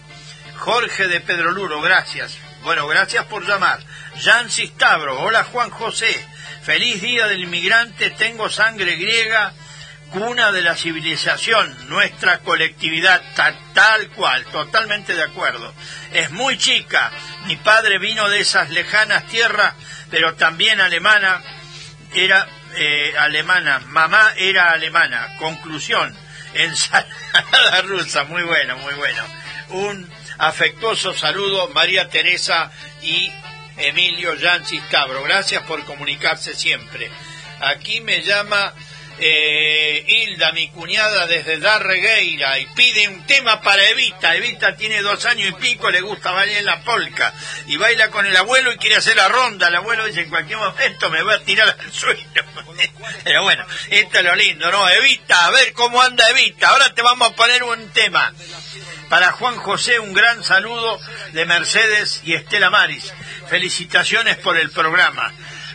Jorge 0.58 1.08
de 1.08 1.20
Pedro 1.22 1.52
Luro, 1.52 1.80
gracias. 1.80 2.36
Bueno, 2.62 2.86
gracias 2.86 3.24
por 3.24 3.46
llamar. 3.46 3.80
Jan 4.20 4.50
Cistabro, 4.50 5.18
hola 5.18 5.44
Juan 5.44 5.70
José. 5.70 6.14
Feliz 6.62 7.00
día 7.00 7.26
del 7.26 7.44
inmigrante, 7.44 8.10
tengo 8.10 8.50
sangre 8.50 8.96
griega, 8.96 9.54
cuna 10.12 10.52
de 10.52 10.62
la 10.62 10.76
civilización, 10.76 11.88
nuestra 11.88 12.38
colectividad, 12.40 13.20
ta- 13.34 13.54
tal 13.74 14.08
cual, 14.10 14.44
totalmente 14.46 15.14
de 15.14 15.22
acuerdo. 15.24 15.72
Es 16.12 16.30
muy 16.30 16.58
chica, 16.58 17.10
mi 17.46 17.56
padre 17.56 17.98
vino 17.98 18.28
de 18.28 18.40
esas 18.40 18.70
lejanas 18.70 19.26
tierras, 19.26 19.74
pero 20.10 20.34
también 20.34 20.80
alemana, 20.80 21.42
era 22.14 22.46
eh, 22.76 23.14
alemana, 23.18 23.80
mamá 23.86 24.32
era 24.36 24.70
alemana. 24.70 25.36
Conclusión, 25.38 26.14
ensalada 26.54 27.82
rusa, 27.82 28.24
muy 28.24 28.42
bueno, 28.42 28.76
muy 28.78 28.94
bueno. 28.94 29.24
Un 29.70 30.08
afectuoso 30.38 31.14
saludo, 31.14 31.68
María 31.70 32.08
Teresa 32.08 32.70
y 33.02 33.32
Emilio 33.78 34.34
Yancis 34.34 34.82
Cabro. 34.90 35.22
Gracias 35.22 35.62
por 35.62 35.82
comunicarse 35.86 36.54
siempre. 36.54 37.10
Aquí 37.60 38.00
me 38.02 38.22
llama 38.22 38.74
eh, 39.24 40.04
Hilda, 40.08 40.50
mi 40.50 40.68
cuñada 40.70 41.28
desde 41.28 41.58
Darregueira, 41.58 42.58
y 42.58 42.66
pide 42.74 43.06
un 43.06 43.24
tema 43.24 43.60
para 43.60 43.84
Evita. 43.84 44.34
Evita 44.34 44.74
tiene 44.74 45.00
dos 45.00 45.24
años 45.26 45.48
y 45.48 45.52
pico, 45.52 45.90
le 45.90 46.00
gusta 46.00 46.32
bailar 46.32 46.64
la 46.64 46.80
polca, 46.82 47.32
y 47.66 47.76
baila 47.76 48.10
con 48.10 48.26
el 48.26 48.36
abuelo 48.36 48.72
y 48.72 48.78
quiere 48.78 48.96
hacer 48.96 49.16
la 49.16 49.28
ronda. 49.28 49.68
El 49.68 49.76
abuelo 49.76 50.06
dice, 50.06 50.22
en 50.22 50.28
cualquier 50.28 50.58
momento 50.58 51.08
me 51.10 51.22
va 51.22 51.34
a 51.34 51.40
tirar 51.40 51.76
al 51.78 51.92
suelo. 51.92 52.20
Pero 53.24 53.42
bueno, 53.44 53.64
esto 53.90 54.18
es 54.18 54.24
lo 54.24 54.34
lindo, 54.34 54.70
¿no? 54.72 54.88
Evita, 54.88 55.46
a 55.46 55.50
ver 55.52 55.72
cómo 55.72 56.02
anda 56.02 56.28
Evita. 56.30 56.70
Ahora 56.70 56.92
te 56.92 57.02
vamos 57.02 57.30
a 57.30 57.36
poner 57.36 57.62
un 57.62 57.90
tema. 57.90 58.32
Para 59.08 59.30
Juan 59.32 59.56
José, 59.56 60.00
un 60.00 60.14
gran 60.14 60.42
saludo 60.42 60.98
de 61.32 61.44
Mercedes 61.44 62.22
y 62.24 62.34
Estela 62.34 62.70
Maris. 62.70 63.12
Felicitaciones 63.46 64.38
por 64.38 64.56
el 64.56 64.70
programa. 64.70 65.32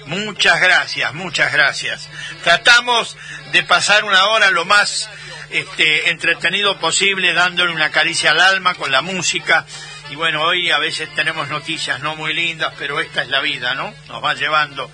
Muchas 0.08 0.62
gracias, 0.62 1.14
muchas 1.14 1.52
gracias. 1.52 2.10
Tratamos 2.44 3.18
de 3.52 3.64
pasar 3.64 4.04
una 4.04 4.28
hora 4.28 4.52
lo 4.52 4.66
más 4.66 5.10
este, 5.50 6.10
entretenido 6.10 6.78
posible, 6.80 7.34
dándole 7.34 7.72
una 7.72 7.92
caricia 7.92 8.32
al 8.32 8.40
alma 8.40 8.76
con 8.76 8.92
la 8.92 9.02
música. 9.02 9.66
Y 10.10 10.16
bueno, 10.16 10.42
hoy 10.44 10.72
a 10.72 10.80
veces 10.80 11.14
tenemos 11.16 11.48
noticias 11.50 12.02
no 12.02 12.16
muy 12.16 12.34
lindas, 12.34 12.74
pero 12.78 13.00
esta 13.00 13.22
es 13.22 13.30
la 13.30 13.42
vida, 13.42 13.76
¿no? 13.76 13.94
Nos 14.08 14.24
va 14.24 14.34
llevando. 14.34 14.92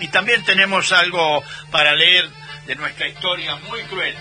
Y 0.00 0.08
también 0.08 0.44
tenemos 0.44 0.92
algo 0.92 1.42
para 1.70 1.94
leer 1.94 2.28
de 2.66 2.74
nuestra 2.76 3.08
historia 3.08 3.56
muy 3.56 3.82
cruel. 3.84 4.16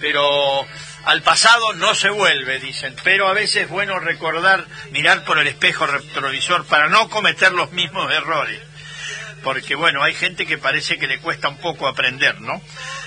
Pero 0.00 0.66
al 1.04 1.22
pasado 1.22 1.74
no 1.74 1.94
se 1.94 2.08
vuelve, 2.08 2.58
dicen. 2.58 2.96
Pero 3.04 3.28
a 3.28 3.34
veces 3.34 3.64
es 3.64 3.68
bueno 3.68 3.98
recordar, 3.98 4.66
mirar 4.90 5.24
por 5.24 5.38
el 5.38 5.46
espejo 5.46 5.86
retrovisor 5.86 6.66
para 6.66 6.88
no 6.88 7.08
cometer 7.08 7.52
los 7.52 7.72
mismos 7.72 8.10
errores 8.12 8.60
porque 9.42 9.74
bueno, 9.74 10.02
hay 10.02 10.14
gente 10.14 10.46
que 10.46 10.58
parece 10.58 10.98
que 10.98 11.06
le 11.06 11.18
cuesta 11.18 11.48
un 11.48 11.56
poco 11.56 11.86
aprender, 11.86 12.40
¿no? 12.40 12.60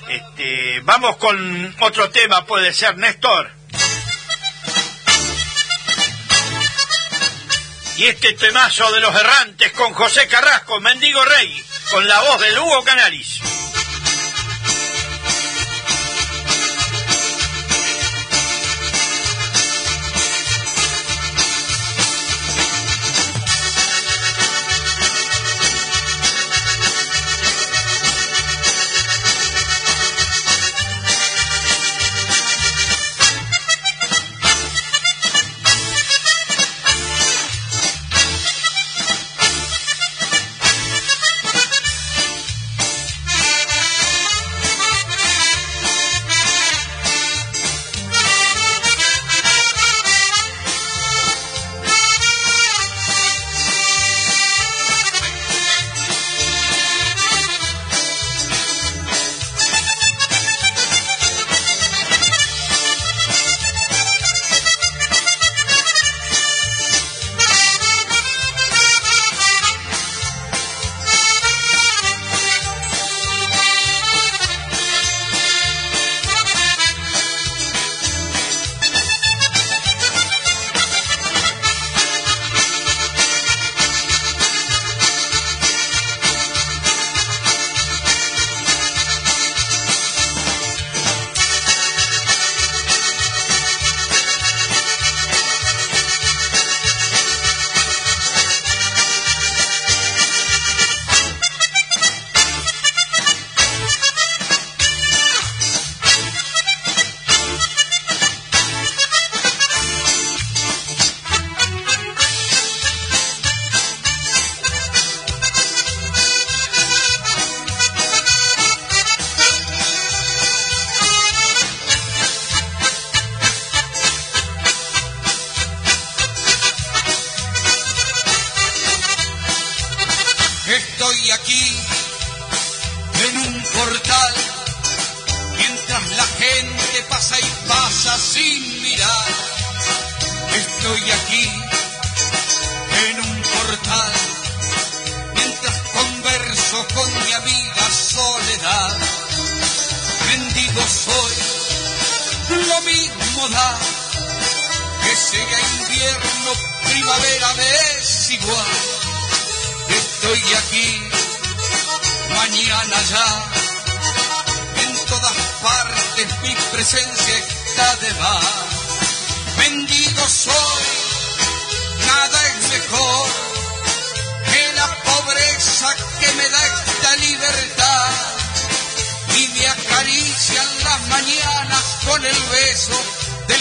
Este, 0.09 0.81
vamos 0.81 1.17
con 1.17 1.75
otro 1.79 2.09
tema, 2.09 2.45
puede 2.45 2.73
ser 2.73 2.97
Néstor. 2.97 3.51
Y 7.97 8.05
este 8.05 8.33
temazo 8.33 8.91
de 8.91 8.99
los 8.99 9.15
errantes 9.15 9.71
con 9.73 9.93
José 9.93 10.27
Carrasco, 10.27 10.79
Mendigo 10.79 11.23
Rey, 11.25 11.63
con 11.91 12.07
la 12.07 12.19
voz 12.21 12.39
de 12.39 12.59
Hugo 12.59 12.83
Canalis. 12.83 13.39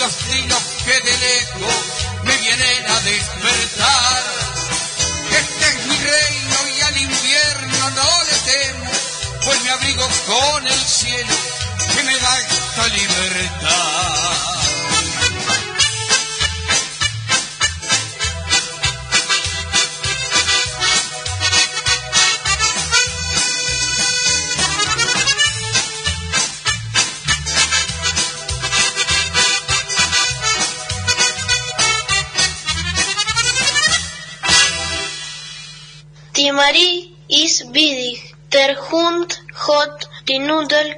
Los 0.02 0.16
trinos 0.16 0.62
que 0.84 1.00
de 1.00 1.16
lejos 1.18 1.74
me 2.24 2.36
vienen 2.38 2.90
a 2.90 3.00
despertar. 3.02 4.22
Este 5.30 5.68
es 5.68 5.86
mi 5.86 5.96
reino 5.96 6.68
y 6.76 6.80
al 6.80 6.96
invierno 6.96 7.90
no 7.90 8.24
le 8.24 8.52
temo, 8.52 8.90
pues 9.44 9.62
me 9.62 9.70
abrigo 9.70 10.08
con 10.26 10.66
el 10.66 10.80
cielo 10.80 11.34
que 11.94 12.02
me 12.02 12.18
da 12.18 12.40
esta 12.40 12.88
libertad. 12.88 14.41
Ist 37.52 37.74
widig, 37.74 38.34
der 38.50 38.72
Hund 38.90 39.42
hat 39.66 40.08
die 40.26 40.38
Nudel. 40.38 40.88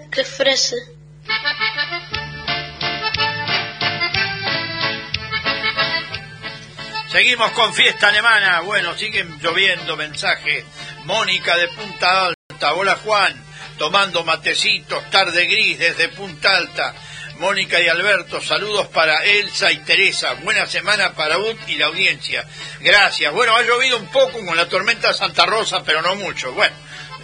Seguimos 7.10 7.50
con 7.50 7.74
fiesta 7.74 8.06
alemana. 8.06 8.60
Bueno, 8.60 8.94
siguen 8.94 9.36
lloviendo 9.42 9.96
mensajes. 9.96 10.64
Mónica 11.06 11.56
de 11.56 11.66
Punta 11.70 12.26
Alta. 12.26 12.74
Hola 12.74 13.00
Juan. 13.02 13.34
Tomando 13.76 14.22
matecitos, 14.22 15.10
tarde 15.10 15.46
gris 15.46 15.80
desde 15.80 16.08
Punta 16.10 16.56
Alta. 16.56 16.94
Mónica 17.38 17.80
y 17.80 17.88
Alberto, 17.88 18.40
saludos 18.40 18.86
para 18.88 19.24
Elsa 19.24 19.72
y 19.72 19.78
Teresa. 19.78 20.34
Buena 20.42 20.66
semana 20.66 21.12
para 21.12 21.38
UT 21.38 21.58
y 21.68 21.76
la 21.76 21.86
audiencia. 21.86 22.46
Gracias. 22.80 23.32
Bueno, 23.32 23.56
ha 23.56 23.62
llovido 23.62 23.98
un 23.98 24.08
poco 24.08 24.44
con 24.44 24.56
la 24.56 24.68
tormenta 24.68 25.12
Santa 25.12 25.44
Rosa, 25.44 25.82
pero 25.84 26.00
no 26.00 26.14
mucho. 26.16 26.52
Bueno, 26.52 26.74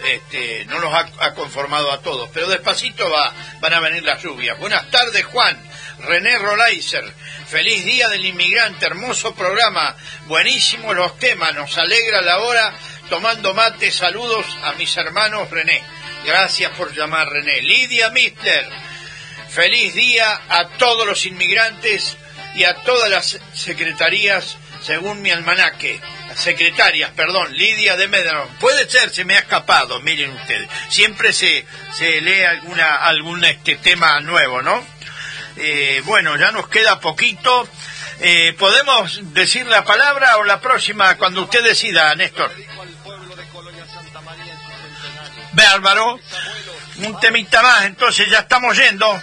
este, 0.05 0.65
no 0.65 0.79
nos 0.79 0.93
ha, 0.93 1.33
conformado 1.33 1.91
a 1.91 2.01
todos, 2.01 2.29
pero 2.33 2.47
despacito 2.47 3.09
va, 3.09 3.33
van 3.59 3.73
a 3.73 3.79
venir 3.79 4.03
las 4.03 4.21
lluvias. 4.21 4.57
Buenas 4.59 4.89
tardes, 4.89 5.23
Juan. 5.25 5.57
René 5.99 6.37
Rolaiser, 6.39 7.05
feliz 7.47 7.85
día 7.85 8.09
del 8.09 8.25
inmigrante, 8.25 8.87
hermoso 8.87 9.35
programa, 9.35 9.95
buenísimos 10.25 10.95
los 10.95 11.17
temas, 11.19 11.53
nos 11.53 11.77
alegra 11.77 12.21
la 12.21 12.39
hora 12.39 12.73
tomando 13.07 13.53
mate, 13.53 13.91
saludos 13.91 14.45
a 14.63 14.71
mis 14.73 14.97
hermanos 14.97 15.47
René, 15.51 15.83
gracias 16.25 16.71
por 16.75 16.91
llamar 16.91 17.27
René. 17.29 17.61
Lidia 17.61 18.09
Mistler, 18.09 18.67
feliz 19.51 19.93
día 19.93 20.41
a 20.49 20.69
todos 20.77 21.05
los 21.05 21.25
inmigrantes 21.25 22.17
y 22.55 22.63
a 22.63 22.75
todas 22.83 23.09
las 23.09 23.39
secretarías 23.53 24.57
según 24.81 25.21
mi 25.21 25.29
almanaque, 25.29 26.01
secretarias, 26.35 27.11
perdón, 27.11 27.53
Lidia 27.53 27.95
de 27.97 28.07
Medellín. 28.07 28.47
Puede 28.59 28.89
ser, 28.89 29.11
se 29.11 29.25
me 29.25 29.35
ha 29.35 29.39
escapado, 29.39 29.99
miren 30.01 30.31
ustedes, 30.31 30.67
siempre 30.89 31.33
se, 31.33 31.65
se 31.93 32.19
lee 32.21 32.43
alguna, 32.43 32.95
algún 32.95 33.43
este 33.45 33.75
tema 33.75 34.19
nuevo, 34.21 34.61
¿no? 34.61 34.83
Eh, 35.57 36.01
bueno, 36.05 36.35
ya 36.37 36.51
nos 36.51 36.67
queda 36.67 36.99
poquito. 36.99 37.67
Eh, 38.21 38.53
¿Podemos 38.57 39.33
decir 39.33 39.65
la 39.65 39.83
palabra 39.83 40.37
o 40.37 40.43
la 40.43 40.59
próxima 40.61 41.17
cuando 41.17 41.43
usted 41.43 41.63
decida, 41.63 42.13
Néstor? 42.15 42.51
Bárbaro. 45.53 46.19
Un 47.03 47.19
temita 47.19 47.61
más, 47.63 47.85
entonces 47.85 48.29
ya 48.29 48.39
estamos 48.39 48.77
yendo. 48.77 49.21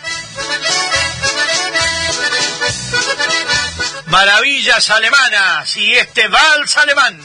Maravillas 4.06 4.90
alemanas 4.90 5.76
y 5.76 5.94
este 5.94 6.26
vals 6.28 6.76
alemán. 6.76 7.20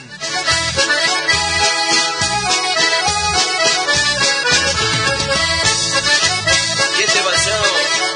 Y 7.00 7.04
este 7.04 7.22
balsado 7.22 7.66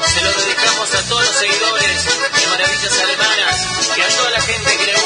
se 0.06 0.22
lo 0.22 0.32
dedicamos 0.32 0.94
a 0.94 1.02
todos 1.08 1.24
los 1.26 1.36
seguidores 1.36 2.04
de 2.04 2.46
Maravillas 2.46 3.00
Alemanas 3.00 3.66
y 3.96 4.00
a 4.00 4.08
toda 4.08 4.30
la 4.30 4.40
gente 4.40 4.76
que 4.76 4.86
le 4.86 4.97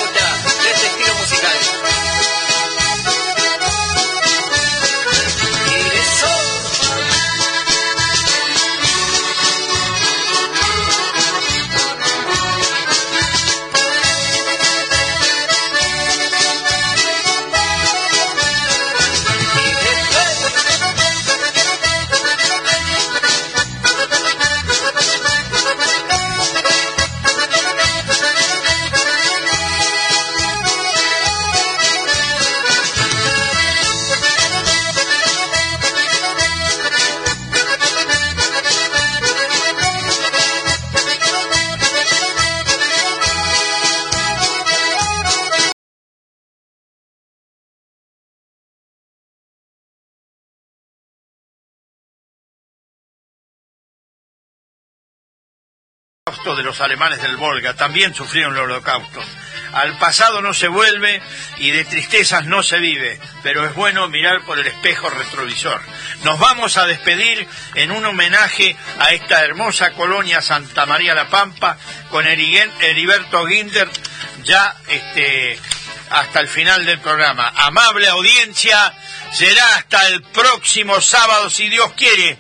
de 56.45 56.63
los 56.63 56.81
alemanes 56.81 57.23
del 57.23 57.37
Volga, 57.37 57.75
también 57.75 58.15
sufrieron 58.15 58.55
el 58.55 58.63
holocausto. 58.63 59.23
Al 59.73 59.97
pasado 59.97 60.43
no 60.43 60.53
se 60.53 60.69
vuelve 60.69 61.23
y 61.57 61.71
de 61.71 61.85
tristezas 61.85 62.45
no 62.45 62.63
se 62.63 62.79
vive, 62.79 63.19
pero 63.43 63.65
es 63.65 63.75
bueno 63.75 64.09
mirar 64.09 64.43
por 64.45 64.59
el 64.59 64.67
espejo 64.67 65.09
retrovisor. 65.09 65.81
Nos 66.25 66.39
vamos 66.39 66.77
a 66.77 66.87
despedir 66.87 67.47
en 67.75 67.91
un 67.91 68.05
homenaje 68.05 68.77
a 68.99 69.13
esta 69.13 69.43
hermosa 69.45 69.93
colonia 69.93 70.43
Santa 70.43 70.85
María 70.85 71.15
la 71.15 71.29
Pampa 71.29 71.79
con 72.11 72.27
Heriberto 72.27 73.47
Ginder 73.47 73.89
ya 74.45 74.77
este, 74.89 75.59
hasta 76.11 76.41
el 76.41 76.49
final 76.49 76.85
del 76.85 77.01
programa. 77.01 77.53
Amable 77.57 78.09
audiencia, 78.09 78.95
será 79.33 79.77
hasta 79.77 80.07
el 80.09 80.23
próximo 80.23 81.01
sábado 81.01 81.49
si 81.49 81.69
Dios 81.69 81.93
quiere. 81.95 82.37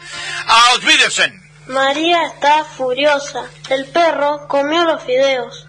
María 1.72 2.26
está 2.26 2.64
furiosa. 2.64 3.48
El 3.70 3.86
perro 3.86 4.46
comió 4.46 4.84
los 4.84 5.02
fideos. 5.02 5.66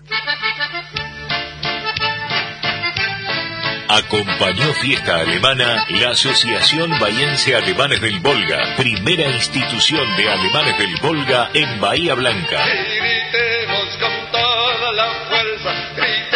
Acompañó 3.87 4.73
Fiesta 4.73 5.17
Alemana 5.17 5.85
la 5.89 6.09
Asociación 6.09 6.99
Bahiense 6.99 7.55
Alemanes 7.55 8.01
del 8.01 8.19
Volga, 8.19 8.75
primera 8.75 9.29
institución 9.29 10.03
de 10.17 10.29
alemanes 10.29 10.77
del 10.77 10.95
Volga 10.97 11.49
en 11.53 11.79
Bahía 11.79 12.15
Blanca. 12.15 12.65
Y 12.65 12.97
gritemos 12.97 13.97
con 13.99 14.31
toda 14.31 14.93
la 14.93 15.07
fuerza, 15.29 15.71
gritemos 15.95 16.32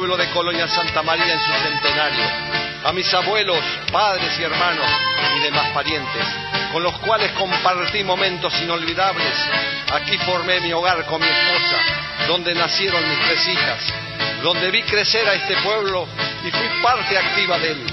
pueblo 0.00 0.16
de 0.16 0.30
Colonia 0.30 0.66
Santa 0.66 1.02
María 1.02 1.34
en 1.34 1.40
su 1.40 1.52
centenario, 1.52 2.24
a 2.84 2.92
mis 2.94 3.12
abuelos, 3.12 3.60
padres 3.92 4.32
y 4.38 4.44
hermanos 4.44 4.90
y 5.36 5.40
demás 5.40 5.68
parientes, 5.74 6.24
con 6.72 6.82
los 6.82 6.98
cuales 7.00 7.30
compartí 7.32 8.02
momentos 8.02 8.58
inolvidables. 8.62 9.34
Aquí 9.92 10.16
formé 10.24 10.58
mi 10.60 10.72
hogar 10.72 11.04
con 11.04 11.20
mi 11.20 11.28
esposa, 11.28 11.76
donde 12.28 12.54
nacieron 12.54 13.06
mis 13.06 13.18
tres 13.26 13.48
hijas, 13.48 13.92
donde 14.42 14.70
vi 14.70 14.82
crecer 14.84 15.28
a 15.28 15.34
este 15.34 15.54
pueblo 15.56 16.08
y 16.46 16.50
fui 16.50 16.82
parte 16.82 17.18
activa 17.18 17.58
de 17.58 17.72
él, 17.72 17.86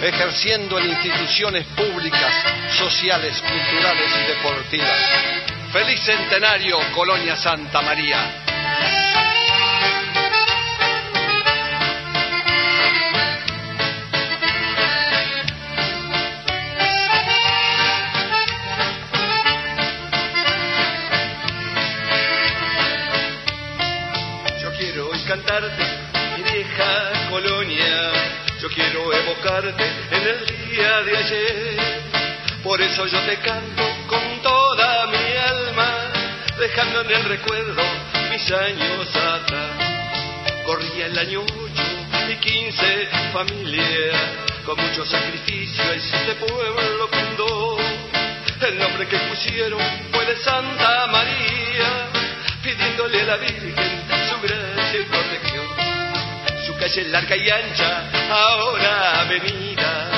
ejerciendo 0.00 0.78
en 0.78 0.88
instituciones 0.88 1.66
públicas, 1.76 2.32
sociales, 2.78 3.38
culturales 3.38 4.10
y 4.16 4.28
deportivas. 4.32 4.98
Feliz 5.74 6.00
centenario, 6.00 6.78
Colonia 6.94 7.36
Santa 7.36 7.82
María. 7.82 8.49
Eso 33.00 33.16
yo 33.16 33.20
te 33.20 33.36
canto 33.38 33.82
con 34.08 34.42
toda 34.42 35.06
mi 35.06 35.16
alma, 35.16 36.12
dejando 36.58 37.00
en 37.02 37.10
el 37.12 37.24
recuerdo 37.24 37.82
mis 38.30 38.50
años 38.50 39.16
atrás. 39.16 39.70
Corría 40.66 41.06
el 41.06 41.18
año 41.18 41.40
8 41.40 42.30
y 42.30 42.36
15, 42.36 43.08
familia, 43.32 44.12
con 44.66 44.78
mucho 44.78 45.06
sacrificio 45.06 45.82
este 45.92 46.34
pueblo 46.34 47.08
fundó. 47.08 47.78
El 48.68 48.78
nombre 48.78 49.08
que 49.08 49.16
pusieron 49.16 49.80
fue 50.12 50.26
de 50.26 50.36
Santa 50.36 51.06
María, 51.06 52.08
pidiéndole 52.62 53.22
a 53.22 53.24
la 53.24 53.36
Virgen 53.36 54.02
su 54.28 54.40
gracia 54.42 55.00
y 55.00 55.04
protección. 55.04 55.66
Su 56.66 56.76
calle 56.76 57.04
larga 57.04 57.36
y 57.36 57.48
ancha, 57.48 58.10
ahora 58.30 59.20
avenida, 59.22 60.10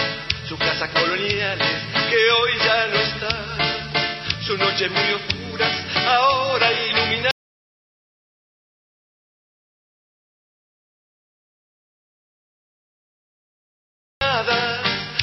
sus 0.48 0.58
casas 0.58 0.90
coloniales 0.90 1.81
que 2.12 2.30
hoy 2.30 2.52
ya 2.58 2.86
no 2.88 2.98
están, 3.00 4.42
sus 4.44 4.58
noches 4.58 4.90
muy 4.90 5.12
oscuras, 5.12 5.72
ahora 6.06 6.70
iluminadas. 6.70 7.32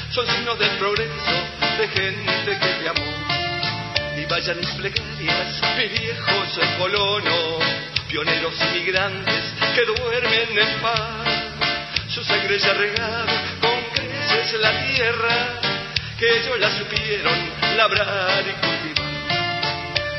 Son 0.09 0.25
signos 0.25 0.57
del 0.57 0.77
progreso 0.79 1.35
de 1.77 1.87
gente 1.89 2.59
que 2.59 2.67
te 2.79 2.89
amó 2.89 3.13
y 4.17 4.25
vayan 4.25 4.57
mis 4.57 4.71
plegarias, 4.71 5.61
mis 5.77 5.91
viejos 5.91 6.59
colonos, 6.79 7.63
pioneros 8.09 8.55
inmigrantes 8.61 9.53
que 9.75 9.85
duermen 9.85 10.57
en 10.57 10.81
paz. 10.81 11.27
Su 12.09 12.23
sangre 12.23 12.57
ya 12.57 12.73
regada 12.73 13.59
con 13.61 13.79
creces 13.93 14.59
la 14.59 14.71
tierra, 14.87 15.68
que 16.19 16.39
ellos 16.39 16.59
la 16.59 16.69
supieron 16.71 17.49
labrar 17.77 18.43
y 18.45 18.51
cultivar. 18.59 19.09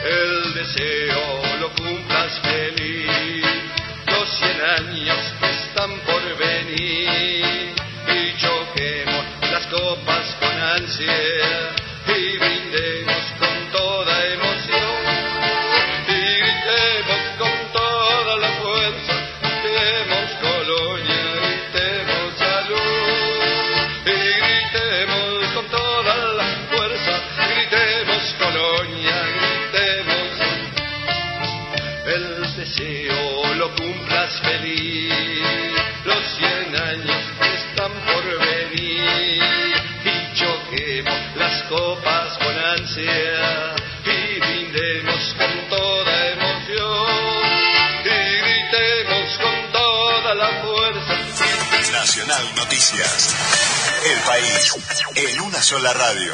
El 0.02 0.54
deseo 0.54 1.42
lo 1.60 1.70
cumplas 1.74 2.40
feliz, 2.40 3.46
los 4.06 4.28
cien 4.30 4.60
años 4.78 5.18
que 5.38 5.50
están 5.50 5.90
por 6.00 6.22
venir, 6.38 7.74
y 8.08 8.36
choquemos 8.38 9.24
las 9.52 9.66
copas 9.66 10.36
con 10.40 10.62
ansia 10.62 11.14
y 12.06 12.38
brindemos 12.38 13.22
con 13.38 13.70
toda 13.70 14.24
emoción 14.24 14.49
lo 33.56 33.74
cumplas 33.76 34.40
feliz, 34.40 35.12
los 36.04 36.24
cien 36.36 36.76
años 36.76 37.22
están 37.54 37.92
por 38.06 38.24
venir 38.38 39.74
y 40.04 40.34
choquemos 40.34 41.36
las 41.36 41.62
copas 41.64 42.38
con 42.38 42.58
ansia 42.58 43.74
y 44.04 44.40
brindemos 44.40 45.34
con 45.38 45.68
toda 45.68 46.26
emoción 46.28 47.10
y 48.04 48.38
gritemos 48.38 49.38
con 49.38 49.72
toda 49.72 50.34
la 50.34 50.48
fuerza. 50.62 51.18
Nacional 51.92 52.54
Noticias. 52.56 53.34
El 54.04 54.20
país 54.20 54.74
en 55.16 55.40
una 55.40 55.62
sola 55.62 55.92
radio. 55.92 56.28